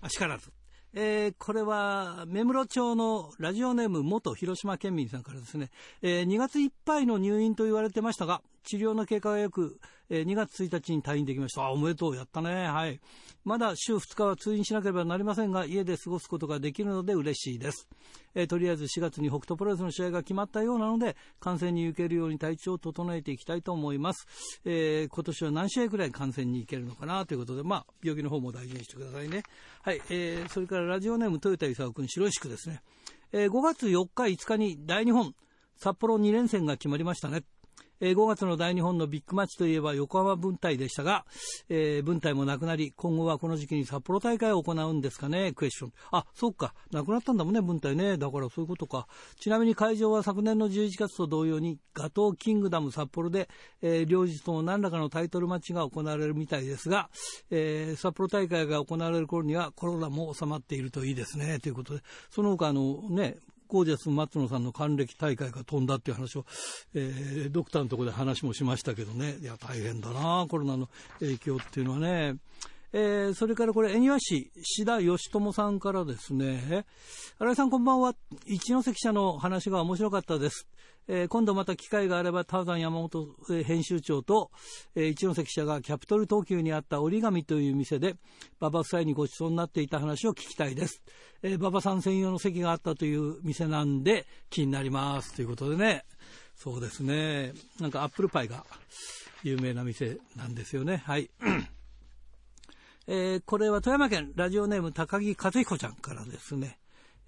[0.00, 0.50] あしからず。
[0.96, 5.70] えー、これは、目室町のラジオネーム元広島県民さんからですね、
[6.02, 9.78] えー、2月いっぱいの入院と言われてましたが、治療の経過がよく、
[10.10, 11.62] えー、2月1日に退院できました。
[11.62, 12.66] あ、おめでとう、やったね。
[12.66, 13.00] はい。
[13.44, 17.88] まだ週2日は通院しなければなりませんが、家で過ごすことができるので嬉しいです。
[18.34, 24.26] えー、とりあえず4月に北斗プロレスの試合が決まったようなので、観戦に行けるように体調を整えていきたいと思います。
[24.64, 27.26] えー、今年は何試合くらい観戦に行けるのかな？
[27.26, 29.42] ということで、まあ、病気の方も大事にしてくださいね。
[29.82, 30.00] はい。
[30.10, 32.82] えー、それからラジオネーム豊田勲君、白石区ですね。
[33.32, 35.34] えー、5月4日、5日に大日本
[35.76, 37.42] 札幌2連戦が決まりましたね。
[38.04, 41.24] えー、5月の大日本のビッグマッチといえば横浜分隊でしたが、
[41.70, 45.92] えー、分隊もなくなり、今後はこの時期に札幌大会を行うんですかね、クエスチョン。
[46.12, 48.18] あ、そうか、なくなったんだもんね、分隊ね。
[48.18, 49.06] だからそういうことか。
[49.40, 53.48] ちなみに会場は昨年の11月と同様に、ガトーキングダム札幌で、
[53.80, 57.08] えー、両日とも何らかのタイトルマッチが行われるみたいですが、
[57.50, 63.38] えー、札幌大会が行われる頃にはコロナも収まっているといいですね、ということで、その他あのね、
[63.74, 66.44] ゴージャス松野さんの還暦大会が飛んだっていう話を、
[66.94, 72.36] えー、ドクターのところで話もしましたけどね、いや、大変だな、コロナの影響っていうのはね。
[72.92, 76.86] えー、それからこれ、恵庭市、志田義友さんからですね、
[77.40, 78.14] 新井さんこんばんは。
[78.46, 80.68] 一関社の話が面白かったです。
[81.06, 83.28] えー、今度また機会があれば、ターザン山本、
[83.64, 84.50] 編集長と、
[84.94, 88.16] えー、一関社がキャピトル東急にあった折り紙という店で、
[88.60, 91.02] 馬場夫妻にご馳走になっていた話を聞きたいです。
[91.42, 95.34] えー、馬場さん専用の席があったという店なんで、気になります。
[95.34, 96.04] ということでね、
[96.56, 98.64] そうですね、なんかアップルパイが
[99.42, 101.02] 有名な店なんですよね。
[101.04, 101.30] はい。
[103.06, 106.78] えー、これは富山県ラジオネーム高木和彦ちゃんからですね。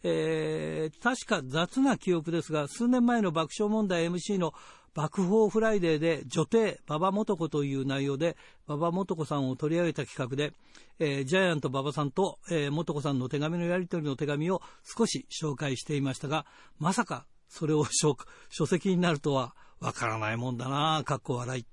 [0.03, 4.53] えー、確か雑な記憶ですが、数年前の爆笑問題 MC の
[4.97, 8.35] 爆報フライデーで女帝馬場元子という内容で
[8.67, 10.55] 馬場元子さんを取り上げた企画で、
[10.99, 16.47] えー、ジャイアント馬場さんと、えー、元子さんの手紙のやり取りの手紙を少し紹介していましたが
[16.79, 21.67] まさかそれを書籍になるとはわからないもんだなかっこ笑い。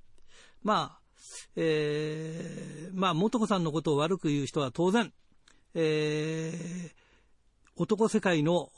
[0.61, 0.99] まあ
[1.55, 5.13] えー、まあ元子さんのことを悪く言う人は当然、
[5.75, 7.02] えー
[7.75, 8.69] 男世界の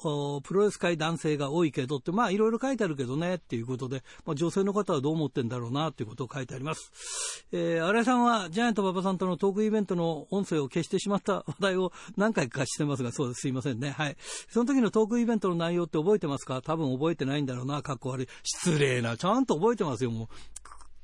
[0.43, 7.45] プロレス界男性が多いけどって、まあいろいろ書いてあるけどねっていうことで、まあ女性の方はどう思ってんだろうなっていうことを書いてあります。
[7.51, 13.41] えー、新井さんはジャイアント馬場さんとのトークイベントの音声を消してしまった話題を何回かしてますが、そうです。
[13.41, 13.91] すいませんね。
[13.91, 14.17] はい。
[14.49, 16.61] その時のトークイベントの内容って覚えてますか？
[16.61, 17.81] 多分覚えてないんだろうな。
[17.81, 18.27] かっこ悪い。
[18.43, 19.17] 失礼な。
[19.17, 20.27] ちゃんと覚えてますよ、もう。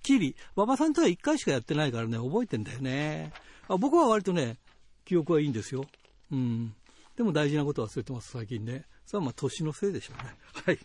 [0.01, 0.35] きり。
[0.55, 3.33] 馬場さんとは1回しかやってないからね、覚えてんだよね。
[3.67, 4.57] あ僕は割とね、
[5.05, 5.85] 記憶はいいんですよ。
[6.31, 6.73] うん。
[7.21, 8.85] でも大事なこと忘れてます、最近ね。
[9.05, 10.35] それはまあ年のせいでしょうね。
[10.65, 10.79] はい。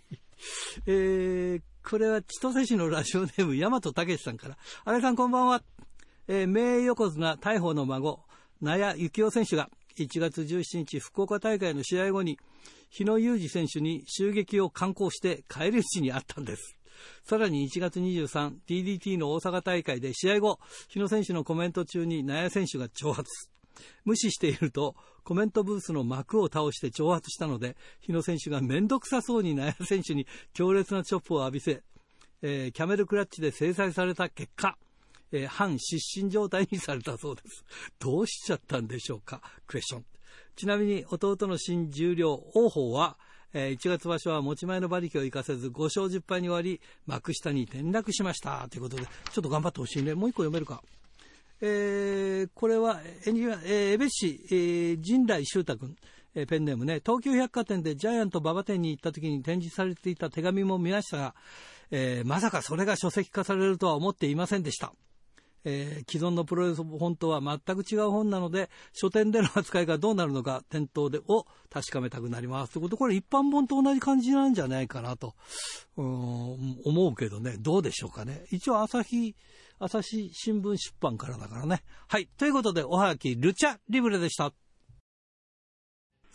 [0.85, 4.59] えー、これは千歳市のラジオネーム、大和武さんから。
[4.85, 5.65] 新井さんこんばんは。
[6.29, 8.23] えー、名横綱大鵬の孫、
[8.61, 12.39] 納谷幸雄選手が1月17日福岡大会の試合後に
[12.91, 16.77] 日野裕二選手に襲撃を敢行して帰り討ちにあったんです。
[17.25, 20.61] さらに1月23、DDT の大阪大会で試合後、
[20.91, 23.49] 日野選手のコメント中に納谷選手が挑発。
[24.05, 31.83] 無視していると、コメントブースの幕を倒して挑発したので、日野選手が面倒くさそうに納谷選手に強烈なチョップを浴びせ、
[32.43, 34.79] えー、キャメルクラッチで制裁された結果、
[35.33, 37.65] えー、反失神状態にされたそうです。
[37.99, 39.41] どうしちゃったんでしょうか？
[39.67, 40.05] クエスチョン。
[40.55, 43.19] ちなみに弟の新重量、王鵬は、
[43.53, 50.83] えー、1月場所は持ち前の馬力を生かせず5勝10敗に終わり幕下に転落しましたということでちょっと頑張ってほしいねもう一個読めるか？
[51.61, 55.97] えー、これは、えー、江別市、えー、陣来修太君、
[56.35, 61.35] えー、ペンネームね、東急百貨店でジャイアント馬場店に行った時に展示されていた手紙も見ましたが、
[61.91, 64.93] えー、まさかそれが書籍化されるとは思っていませんでした。
[65.69, 72.73] えー既存のプロレス本とは全く違う本なので、書店での扱いがどうなるのか、店頭でを確かめたくなります。
[72.75, 75.35] ということ、これ一般本と同じ感じなんじゃないかなと、
[75.97, 78.45] うん思うけどね、どうでしょうかね。
[78.51, 79.35] 一応、朝日、
[79.81, 81.83] 朝日新聞出版からだからね。
[82.07, 82.29] はい。
[82.39, 84.53] ということで、おはがき、ルチャリブレでした。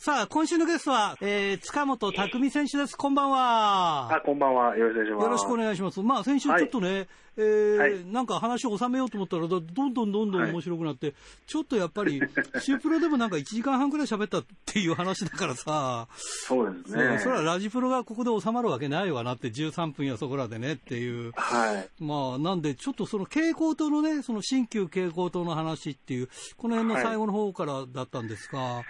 [0.04, 2.98] さあ、今週のゲストは、えー、塚本匠選手です。
[2.98, 4.12] こんばんは。
[4.12, 4.76] あ、こんばんは。
[4.76, 5.24] よろしくお願いします。
[5.26, 6.02] よろしくお願いします。
[6.02, 11.14] まあ、先週ちょっとね、えーなんか話を収めようと思ったら、どどんどんどんどん面白くなって、
[11.48, 12.20] ちょっとやっぱり、
[12.60, 17.20] シュープロでもなんか1時間半くらい喋ったっていう話だからさ、そうですね。
[17.20, 21.32] それはラジプロがここで収まるわけないわなって、13分やそこらでねっていう。
[21.36, 22.04] はい。
[22.04, 28.86] まあ、なんで、ちょっとその蛍光灯のね、その新旧蛍光灯の話っていう、この辺の最後の方からだったんですが、はい。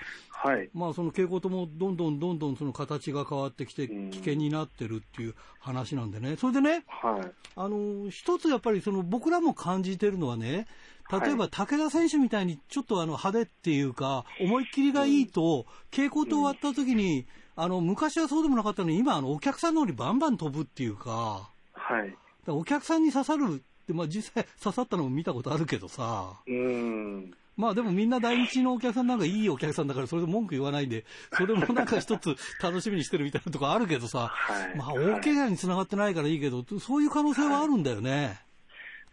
[0.73, 6.35] まあ、その蛍光灯もどんどんどんどんその形が変わってきて、うん危険になってるっていう話なんでね。
[6.35, 7.31] それでね、はい。
[7.55, 10.67] あの、一つやっぱりその僕らも感じてるのはね、
[11.11, 17.25] 例えばはい武田選手みたいにちょっとあの派手っていうか、思いっきりがいいと、蛍光灯終わった時に、
[17.55, 22.15] あの、昔はそうでもなかったのに、今あの、お客さんの方にバンバン飛ぶっていうか、はい。
[22.47, 27.33] お客さんに刺さるって、まあ実際刺さったのも見たことあるけどさ、うーん。
[27.61, 34.75] まあでもみんな第一のお客さんなんかいいお客さんだからそれで文句言わないで、それもなんか一つ楽しみにしてるみたいなとこあるけどさ、はい。
[34.75, 38.39] まあ大怪我に繋がってないからいいけど、そういう可能性はあるんだよね。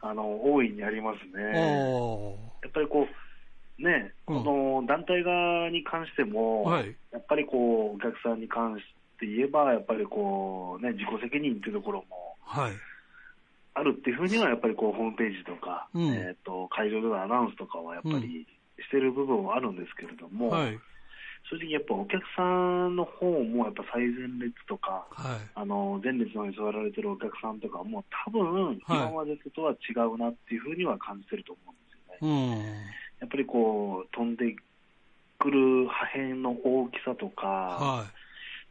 [0.01, 1.45] あの、大いにありますあね。
[1.45, 1.59] あ。
[2.63, 3.07] やっぱりこ
[3.79, 8.85] う、ね、うんこの団体側に関しても、はいやっぱりこう、お客さんに関し
[9.21, 12.73] て言えば、やっぱりこう、ね、自己責任っていうところもはい。
[13.79, 18.47] あるっていうふうには、やっぱりこう、ホームページとか、うんえっ、と、会場でのアナウンスとかはやっぱり
[18.79, 20.79] してる部分はあるんですけれども、はい。
[21.51, 25.41] 正直やっぱお客さんの方もやっぱ最前列とか、はい。
[25.55, 32.35] あの、前列の方に座られてるお客さんとかも多分、今までとは違うなっていうふうには感じてると思うんですよね。
[32.35, 32.65] うん。
[33.21, 34.55] やっぱりこう、飛んで
[35.39, 38.07] くる破片の大きさとか、は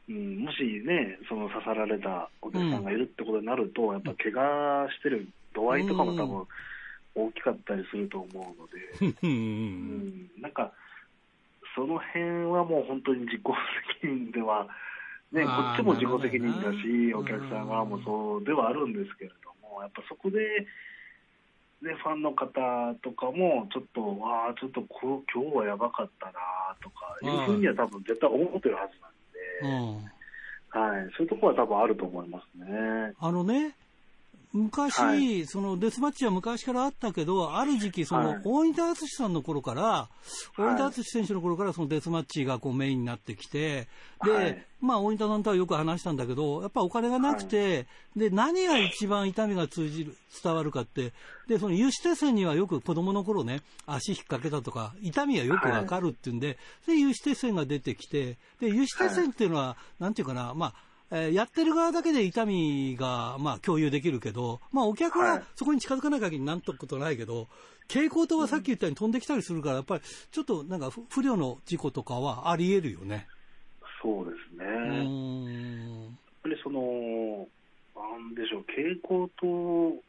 [0.09, 6.47] うん、もしね、その刺さられたお客さんがいるってことになると、やっぱ怪我してる度合いとかも多分
[7.15, 9.09] 大きかったりすると思うので、い。
[9.09, 9.15] う。
[9.23, 10.71] うんん、なんか、
[11.75, 13.41] その辺はもう本当に自己
[14.01, 14.67] 責任では、
[15.31, 20.39] ね、こまあっちも自己責任だし、ねお客さん側もそうではあるんですけれども、やっぱそこで、
[21.81, 22.49] ね、ファンの方
[23.03, 26.33] とかも、ちょっと、ああ、ちょっとこう今日はやばかったな
[26.81, 29.16] とか、いうふうには多分絶対思ってるはずなんで、うん。
[30.69, 33.13] はい、そういうところは多分あると思いますね。
[33.19, 33.75] あのね、
[34.57, 35.45] 昔、はい。
[35.45, 38.41] そのデスマッチは昔からあったけど、ある時期、その、はい。
[38.43, 40.09] 大仁田敦さんの頃から、
[40.57, 40.61] い。
[40.61, 43.87] 大仁田敦選手の頃からそのデスマッチがこうメインになってきて、
[44.23, 44.65] で、はい。
[44.81, 51.13] まあ大仁田さんとはよく話したんだけど、やっぱお金がなくて、で、何が一番痛みが通じる、伝わるかって、
[51.47, 67.47] で、その有刺鉄線にはよく子供の頃ね、足引っ掛けたとか、痛みがよくわかるっていうんで、で、有刺鉄線が出てきて、で、有刺鉄線っていうのは、なんていうかな、まあ、えーやってる側だけで痛みが、まあ、共有できるけど、まあ、お客ははいそこに近づかない限りなんとことないけど、
[67.87, 70.01] 蛍光灯はさっき言ったように飛んできたりするから、やっぱり
[70.31, 73.27] ちょっとなんか不不慮の事故とかはあり得るよね。
[74.01, 74.65] そうですね。
[74.65, 76.13] うやっ。
[76.43, 77.47] ぱりその、
[77.95, 80.01] なんでしょう、蛍光灯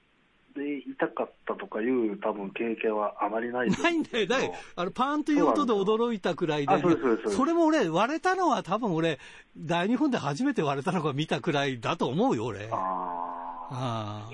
[0.58, 4.26] で痛かったとかいう多分経験はあまりないとないんだよ。
[4.26, 6.80] だよあの、パーンという音で驚いたくらいで、あ
[7.28, 9.18] それも俺、割れたのは多分俺、
[9.56, 12.68] 大日本で初めて割れたのが見たくらいだと思うよ、俺。
[12.72, 14.28] あ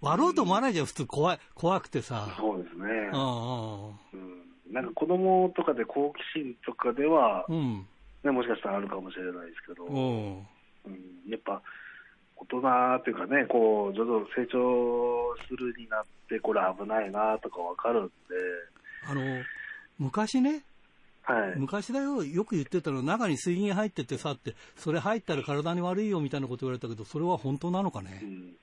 [0.00, 2.34] 割ろうと思わないじゃん、普通怖い、怖くてあ、さ。
[2.38, 2.84] そうですね。
[3.12, 7.56] うんうんなんか子供とかで好奇心とかでは、うん。
[7.56, 7.86] うん。
[8.22, 10.46] ね、もしかしたらあるかもしれないですけど、うん。
[10.86, 11.60] うんやっぱ
[12.40, 18.12] 大人っていうかね、こう、徐々に成長するになって、これ危ないなとかわかるんで、
[19.08, 19.42] あの、
[19.98, 20.64] 昔ね、
[21.22, 21.58] はい。
[21.58, 28.22] 昔だよ、よく言ってたの、中に水銀入っててさって、それ入ったら体に悪いよみたいなこと言われたけど、それは本当なのかうね。
[28.24, 28.56] ん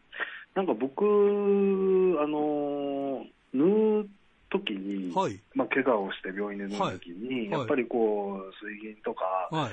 [0.55, 3.23] なんか僕、あの、
[3.53, 4.09] 縫う
[4.49, 5.39] 時に、はい。
[5.53, 9.71] まあ、怪我をして病院で縫う時に、はいやっぱりこう、水銀とか、はい。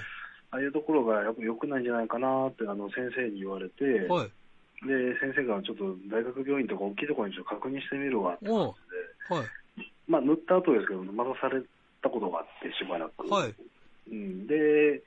[0.55, 4.31] ああいうところがやっぱ良くないんじゃないかなって、あの、先生に言われて、はい。
[4.87, 9.47] で、先生がちょっと大学病院とか大きいところにちょっと確認してみるわって感じで、はい。
[10.07, 11.61] まあ、塗った後ですけど、またされ
[12.03, 13.27] たことがあって、しばらく。
[13.27, 13.55] はい。
[14.13, 15.03] うん、で、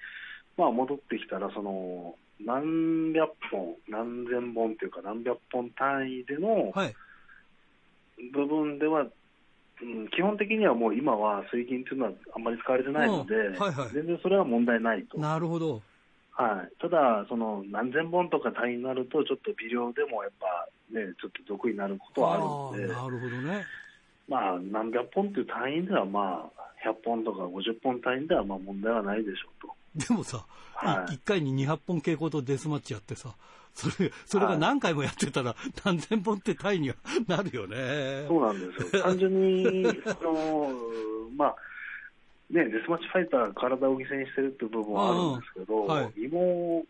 [0.58, 6.95] まあ、戻ってきたら、その、何百本、何千本っていうか、何百本単位でのはい。
[8.34, 9.08] 部分では、
[9.82, 15.17] うん、基本的にはもう今は水銀っていうのはあんまり使われてないので、うんはいはい全然それは問題ないと。
[15.19, 15.82] なるほど。
[16.32, 22.43] はい、ただ、その何千本とか単位になると、ちょっと微量でもやっぱね、ちょっと毒になることはある
[22.86, 23.65] ので、なるほどね。
[24.28, 33.34] まあ、何百本っていう単位では、まあ、100本とか50本単位では、まあ、問題はないでしょうでもさ、はい1回に200本傾向とデスマッチやってさ、
[33.78, 35.55] それ、それが何回もやってたら、
[35.86, 36.95] 何千本って単位には
[37.28, 38.25] なるよね。
[38.28, 38.30] と。
[38.30, 39.03] そうなんですよ。
[39.03, 40.71] 単純に、その、
[41.38, 41.55] まあ、
[42.49, 46.86] ね、デスマッチファイター、体を犠牲にしてるっていう部分はあるんですけど、うんはい胃も、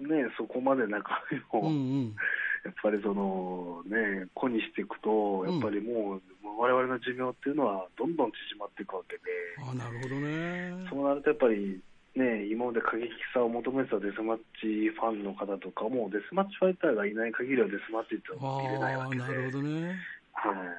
[0.00, 0.08] ね、
[0.38, 2.16] そこまで中身も、うんうん。
[2.64, 6.22] やっぱりその、ね、子にしていくと、やっぱりもう、
[6.58, 9.22] 我々の寿命っていうのは、どんどん縮まっていくわけで、
[9.60, 10.88] あなるほどね。
[10.88, 11.80] そうなるとやっぱり、
[12.16, 19.98] ね、今まで過激さを求めてたデスマッチファンの方とかも、デスマッチファイターがいない限りはデスマッチって見れないわけで、なるほどね。
[20.32, 20.74] はい、やっ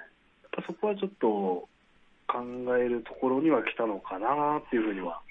[0.51, 1.27] ぱそこはちょっと
[2.27, 5.21] 考えるところには来たのかなっていうふうには。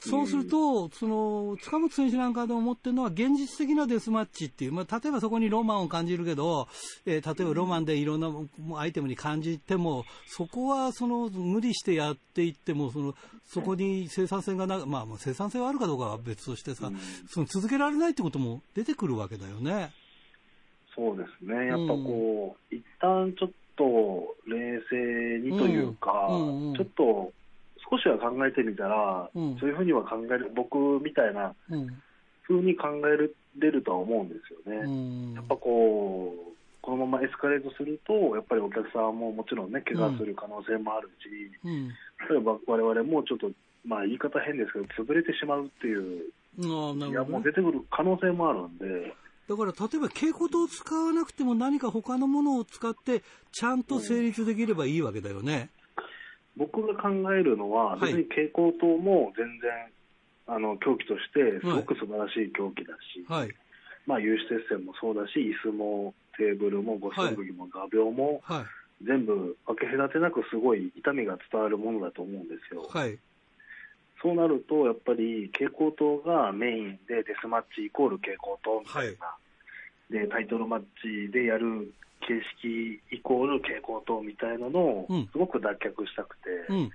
[0.00, 6.68] そうすると、その、塚本選手なんかで思ってるのは、現実的なデスマッチっていう、まあ、例えばそこにロマンを感じるけど、
[7.06, 13.14] えー例えばロマンでいろんなもアイテムに感じても、そこはその、無理してやっていっても、その、
[13.46, 16.96] そこに生産性がな、まあ、まあ生産性があるかどうかは別としてさ、うん。
[17.28, 19.90] その続けられないってことも出てくるわけだよね。
[20.94, 26.36] そうですね、やっぱこう、一旦ちょっと冷静にというか、うん。
[26.36, 26.70] うん。
[26.70, 26.76] うん。
[26.76, 27.32] ちょっと
[27.90, 31.88] 少しは考えてみたら、うんそういうふうには考える、僕みたいなうん。
[32.46, 33.30] 風に考え
[33.60, 34.82] れるとは思うんですよね。
[34.84, 35.34] うん。
[35.34, 41.88] やっぱこう、このままエスカレートすると、やっぱりお客さんももちろんね、怪我する可能性もあるし、うん。
[42.28, 43.50] 例えば我々もちょっと、
[43.84, 46.32] まあ言い方変ですけど、潰れてしまうっていう、
[46.62, 49.14] ああ、ないるや、ほどねもう出てくる可能性もあるんで、
[49.48, 55.70] だから、例えば蛍光灯を使わなくても何か他のものを使って、ちゃんと成立できればいいわけだよね。
[56.56, 59.70] 僕が考えるのは、はい別に蛍光灯も全然、
[60.46, 63.54] あの、凶器としてすごく素晴らしい凶器だし、はい。
[64.06, 68.64] まあ有刺鉄線もそうだし、椅子もテーブルも五寸釘も画鋲も、はい。
[69.06, 72.86] 全部分け隔てなくすごい痛みが伝わるものだと思うんですよ。
[72.88, 73.18] はい。
[74.22, 79.36] そうなると、やっぱり蛍光灯がメインでデスマッチイコール蛍光灯みたいな、
[80.10, 86.90] で、タイトルマッチでやる形式イコール蛍光灯みたいなのをうんすごく脱却したくて、うん。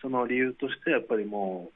[0.00, 1.70] その理由としてやっぱりも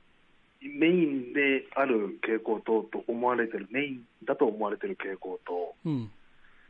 [0.63, 6.11] う、メインである蛍光灯と思われてる、メインだと思われてる蛍光灯、うん。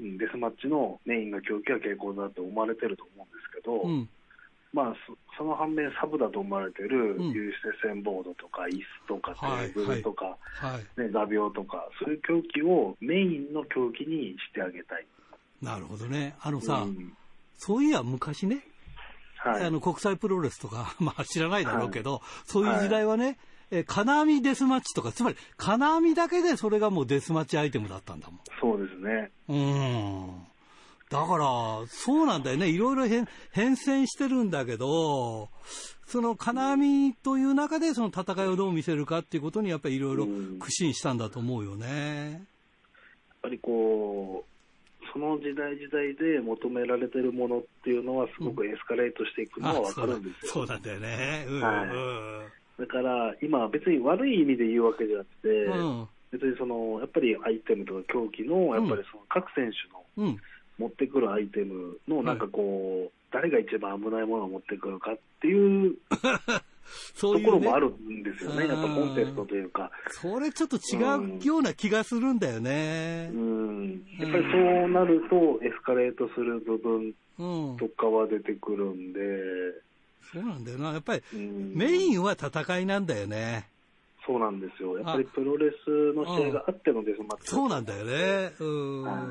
[0.01, 4.09] うんデスマッチのメインの凶器は蛍光灯だと思われてると思うんですけど、うん。
[4.73, 11.01] まあ、そその反面、サブだと思われてるうん有刺鉄線ボードとか、椅子とか、テはいーブルとか、はい。
[11.01, 15.07] ね、画鋲とか、そういう凶器をメインの凶器にしてあげたい。
[15.63, 16.35] なるほどね。
[16.41, 17.17] あのさ、うん
[17.65, 18.65] そういや昔ね、
[19.37, 23.39] はい、あの国際プロレスとか、 まあ知らないだろうけど、そういう時代はね、
[23.71, 28.41] えー金網デスマッチとか、つまり金網だけでそれがもうデスマッチアイテムだったんだもん。
[28.61, 29.31] そうですね。
[29.49, 30.47] うん。
[31.09, 32.69] だから、そうなんだよね。
[32.69, 35.51] いろいろ変変遷してるんだけど、
[36.07, 42.33] その金網という中でその戦いをどう見せるかっていうことにやっぱりいろいろうん苦心したんだと思うよね。
[42.33, 42.41] やっ
[43.43, 44.52] ぱりこう、
[45.13, 50.53] その時代時代で求められてるものっていうのは、すごくエスカレートしていくのはわかるんですよ。
[50.53, 51.45] そうなんだよね。
[51.49, 51.61] うん。
[51.61, 51.85] は
[52.49, 56.09] いだから、今、別に悪い意味で言うわけじゃなくて、うん。
[56.33, 59.71] 別にその、やっぱりアイテムとか凶器の、やっぱりその各選
[60.17, 60.39] 手のうん。
[60.79, 65.97] 持ってくるアイテムの、なんかこう、誰が一番危ないものを持ってくるかっていう
[67.15, 67.45] そういう、ね。
[67.45, 68.65] ところもあるんですよね。
[68.65, 69.91] うんやっぱコンテストというか。
[70.11, 73.37] それちょっと違うような気がするんだよねう。
[73.37, 74.03] ん。
[74.19, 77.77] やっぱりそうなると、エスカレートする部分うん。
[77.79, 79.21] とかは出てくるんで、
[80.33, 80.93] そうなんだよな。
[80.93, 83.69] やっぱりうんメインは戦いなんだよね。
[84.27, 84.99] そうなんですよ。
[84.99, 87.51] やっぱりプロレスの試合があってのデスマッチ。
[87.51, 88.53] そうなんだよね。
[88.59, 89.03] うん。
[89.03, 89.23] はい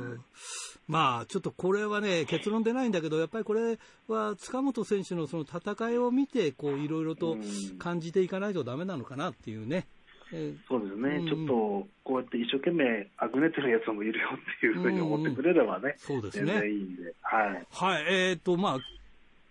[0.88, 3.78] まあ、ちょっとこれはね、結論出ないんだけど、やっぱりこれ
[4.10, 9.86] は塚本選手のその戦いを見て、こう、いろいろとうん感じていかないとダメなのかなっていうね。
[10.34, 18.80] えーそうですね、うんちょっとこうやって一生懸命あぐねてるやつもいるよっていうふうに思ってくれればね、そうですね全然いいんで、はい、はい、えっ、と、まあ、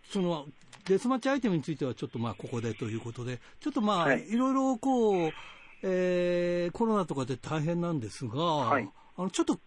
[0.04, 0.46] その、
[0.90, 4.28] デスマッチアイテムについてはちょっとまあ、ここでということで、ちょっとまあ、はい。
[4.28, 5.30] いろいろこう、
[5.84, 8.88] えーコロナとかで大変なんですが、はい。
[9.16, 9.60] あの、ちょっと、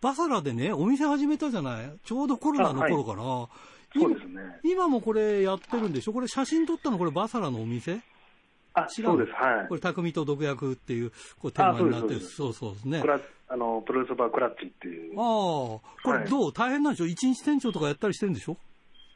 [0.00, 1.92] バサラでね、お店始めたじゃない？
[2.04, 3.48] ちょうどコロナの頃かな。
[4.00, 6.12] そうですね、今もこれやってるんでしょ？
[6.14, 7.98] これ写真撮ったのこれバサラのお店？
[8.72, 9.68] あ違うそうです、はい。
[9.68, 12.16] こ、れ匠と毒薬っていうこうテーマになってる。
[12.16, 12.84] あそうそうです。
[12.84, 13.02] ね。
[13.48, 15.24] あのプロレスバークラッチっていう、ああ、
[16.04, 17.06] これどう、大変なんでしょ？
[17.06, 18.56] 一日店長とかやったりしてるんでしょ？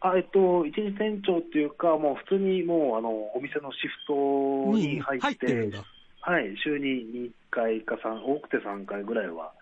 [0.06, 5.78] あえっと、一日店長っていうか、もう普通にもうあのお店のシフトに入って、入って。
[6.20, 9.52] はい、週に2回か3、多くて3回ぐらいは、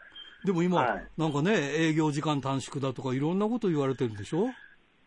[0.45, 4.49] でも今、はいなんかね、営業時間短縮だとかいろんなこと言われてるんでしょ？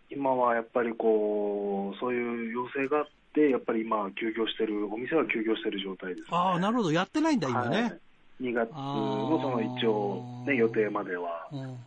[0.09, 6.27] 今はやっぱりこう、そういう要請があって、やっぱり今、休業してる、お店は休業してる状態です、ね。
[6.31, 6.91] ああ、なるほど。
[6.91, 7.81] やってないんだ、今ね。
[7.81, 7.99] はい
[8.41, 11.47] 2月のその一応、ね、予定までは。
[11.53, 11.77] うん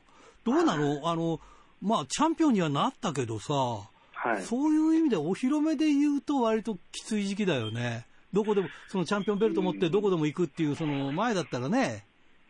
[0.45, 1.01] どうなの？
[1.05, 1.39] あの、
[1.81, 4.43] まあ、チャンピオンにはなったけどさ、はい。
[4.43, 8.07] そういう意味でお披露目で言うと割ときつい時期だよね。
[8.33, 12.05] どこでも、そのチャンピオンベルト持ってどこでも行くっていう、その前だったらね。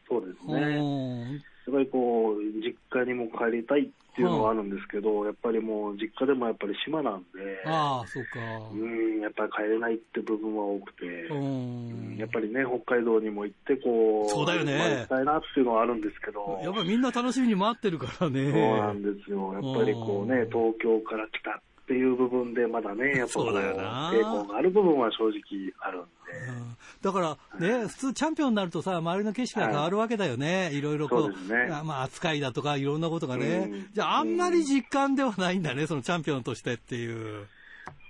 [0.08, 1.42] そうですうね。
[1.70, 1.74] ん。
[1.74, 3.84] やっぱりこう、実家にも帰りたいっ
[4.18, 8.40] ていうのはあるんですけど、やっぱりもう実家でもやっぱり島なんで、ああ、そうか。
[8.72, 12.16] うん、やっぱり帰れないって部分は多くて、ううんん。
[12.16, 18.50] やっぱりね、北海道にも行って、こう、そうだよねまあ行きたいなっていうのはあるんですけど、やっぱりみんな楽しみに待ってるからね。
[18.50, 19.52] そうなんですよ。
[19.54, 21.54] やっぱりこうね、東京から来たっ
[21.88, 26.06] ていう部分で、まだね、 やっぱこう、抵抗がある部分は正直あるんで、
[26.48, 26.76] うん。
[27.00, 30.70] だからね、普通チャンピオンになるとさ、周りの景色が変わるわけだよね。
[30.74, 31.68] いろいろこう、ね。
[31.72, 33.70] あまあ扱いだとかいろんなことがね。
[33.72, 33.86] うん。
[33.92, 37.46] じゃああんまり実感ではないんだね、そのチャンピオンとしてっていう。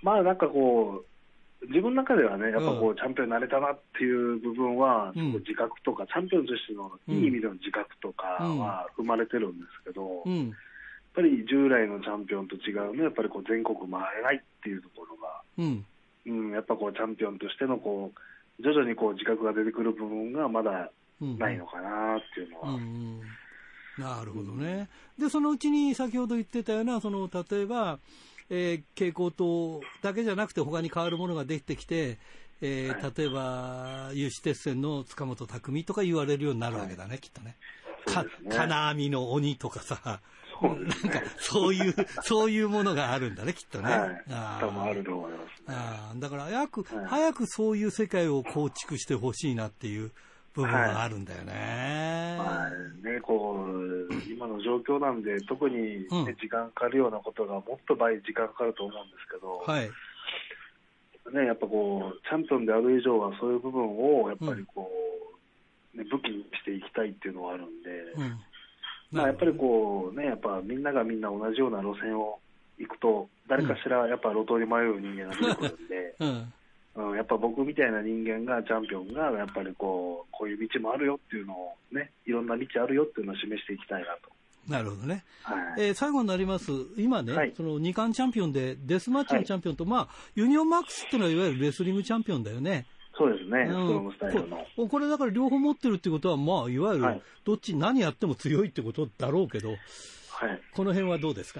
[0.03, 2.95] まあなんかこう、自分の中ではね、やっぱこう、うん。
[2.95, 5.33] チャンピオンになれたなっていう部分は、うん。
[5.39, 10.53] 自覚とか、チャンピオンとしてのいい意味での自覚とかは生まれてるんですけど、うん。
[11.13, 15.85] ぱり従来のチャンピオンと違うのは、やっぱりこう全国回れないっていうところが、うん。
[16.25, 20.91] うん、やっぱこうチャンピオンとしてのこう、徐々にこう自覚が出てくる部分がまだ
[21.21, 21.37] うん。
[21.37, 23.21] ないのかなっていうのは、うん
[23.97, 24.87] なるほどね。
[25.17, 27.99] で、そのうちに先ほど言ってたような、その、例えば、
[28.49, 32.17] えー蛍光灯だけじゃなくて他に変わるものができてきて、
[32.61, 37.57] えーは例えば、有刺鉄線の塚本匠とか言われるようになるわけだね、きっとね。
[38.07, 40.21] ね金網の鬼とかさ、
[40.61, 41.93] そうですねなんか、そういう、
[42.23, 43.91] そういうものがあるんだね、きっとね。
[43.91, 45.65] はい、あー多分あると思いますね。
[45.69, 50.11] あーだから早く、はい早くそういう世界を構築してほしいなっていう
[50.53, 52.35] 部分があるんだよね。
[52.37, 59.89] まあね、こう、今の状況なんで、特に、ねうん時間かかるようなことがもっと倍時間かかると思うんですけど、はい。
[61.33, 64.89] ね、やっぱこう、チャンピオンである以上は、そういう部分を、やっぱりこ
[65.93, 68.39] う、ね、武器にしていきたいっていうのはあるんで、うん。
[69.11, 72.39] まあ、やっぱりこう、ね、やっぱみんながみんな同じような路線を
[72.77, 76.53] 行くと、誰かしらやっぱ路頭に迷う人間が出てくるんで、うん。
[76.95, 84.29] うん、やっぱ僕みたいな人間が、チャンピオンが、やっぱりこう、こういう道もあるよっていうのをね、いろんな道あるよっていうのを示していきたいなと。
[84.67, 85.23] なるほどね。
[85.43, 85.81] はい。
[85.87, 92.85] えー最後になります、今ね、はいその2冠チャンピオンで、デスマッチのチャンピオンと、まあ、ユニオンマックスっていうのは、いわゆるレスリングチャンピオンだよね。
[93.19, 94.65] そうですね、スうんトロングスタイルの。
[94.77, 99.79] ここれだから両方持ってるってことは、まあ、いわゆるはい、どっち、何やっても強いってことだろうけど、はい。
[100.73, 101.59] この辺はどうですか？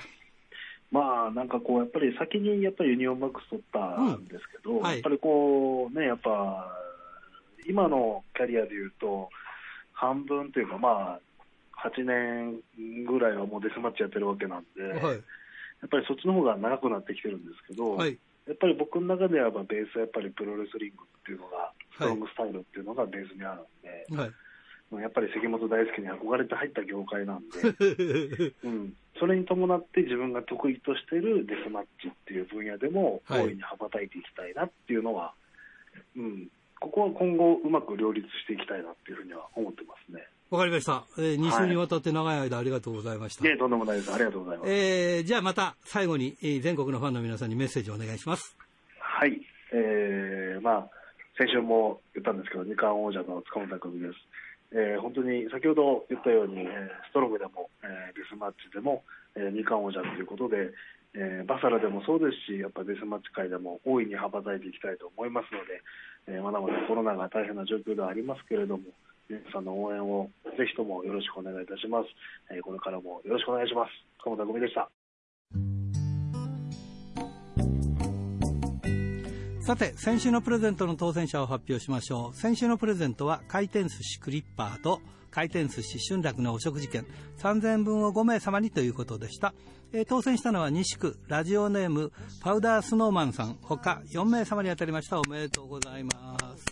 [0.90, 6.74] まあ、なんかこう、やっぱり先にやっぱりユニオンマックス取ったんですけど、うんはいやっぱりこう、ね、やっぱ、
[7.68, 9.30] 今のキャリアでいうと、
[9.92, 11.20] 半分というか、まあ、
[11.86, 15.16] 8年ぐらいはもうデスマッチやってるわけなんで、はい。
[15.82, 18.18] やっぱりそっちの方が長くなってきてるんですけど、はい。
[18.50, 24.32] やっぱり僕の中ではまあベースはやっぱりプロレスリングっていうのが、ストロングスタイルっていうのがベースにあるんで、はい。
[24.98, 27.62] やっぱり関本大輔に憧れて入った業界なんで、
[28.66, 35.36] うん、それに伴って自分が得意としているデスマッチっていう分野でもはい大いに羽ばたいていきたいなっていうのは、
[36.18, 40.26] うん、ここは今後うまく両立していきたいなっていうふうには思ってますね。
[40.50, 41.04] わかりました。
[41.18, 43.48] え2週にわたって長い間ありがとうございました。
[43.48, 44.12] いえ、とんでもないです。
[44.12, 44.72] ありがとうございます。
[44.72, 48.58] えーじゃあまた最後に、えー全国のファンの皆さんにメッセージをお願いします。
[49.00, 49.40] はい。
[49.72, 50.90] えー、まあ、
[51.38, 54.14] 先週も言ったんですけど、二冠王者の塚本匠です。
[54.72, 56.68] えー本当に先ほど言ったように、えー
[57.10, 59.04] ストロングでも、えーデスマッチでも、
[59.36, 60.72] えー二冠王者ということで、
[61.14, 65.82] えーバサラでもそうですし、やっぱデスマッチ界でも大いに羽ばたいていきたいと思いますので、
[66.28, 68.84] えーまだまだコロナが大変な状況ではありますけれども、
[69.30, 72.08] 皆さんの応援をぜひともよろしくお願いいたします。
[72.52, 73.92] えーこれからもよろしくお願いします。
[74.20, 74.90] 塚本匠でした。
[79.62, 82.36] さて、先週のプレゼントの当選者を発表しましょう。
[82.36, 85.00] 先週のプレゼントは、回転寿司クリッパーと、
[85.30, 87.06] 回転寿司春楽のお食事券
[87.38, 89.54] 3000円分を5名様にということでした。
[89.94, 92.12] えー当選したのは西区、ラジオネーム、
[92.42, 95.20] パウダースノーマンさん、他4名様に当たりました。
[95.20, 96.12] おめでとうございま
[96.58, 96.69] す。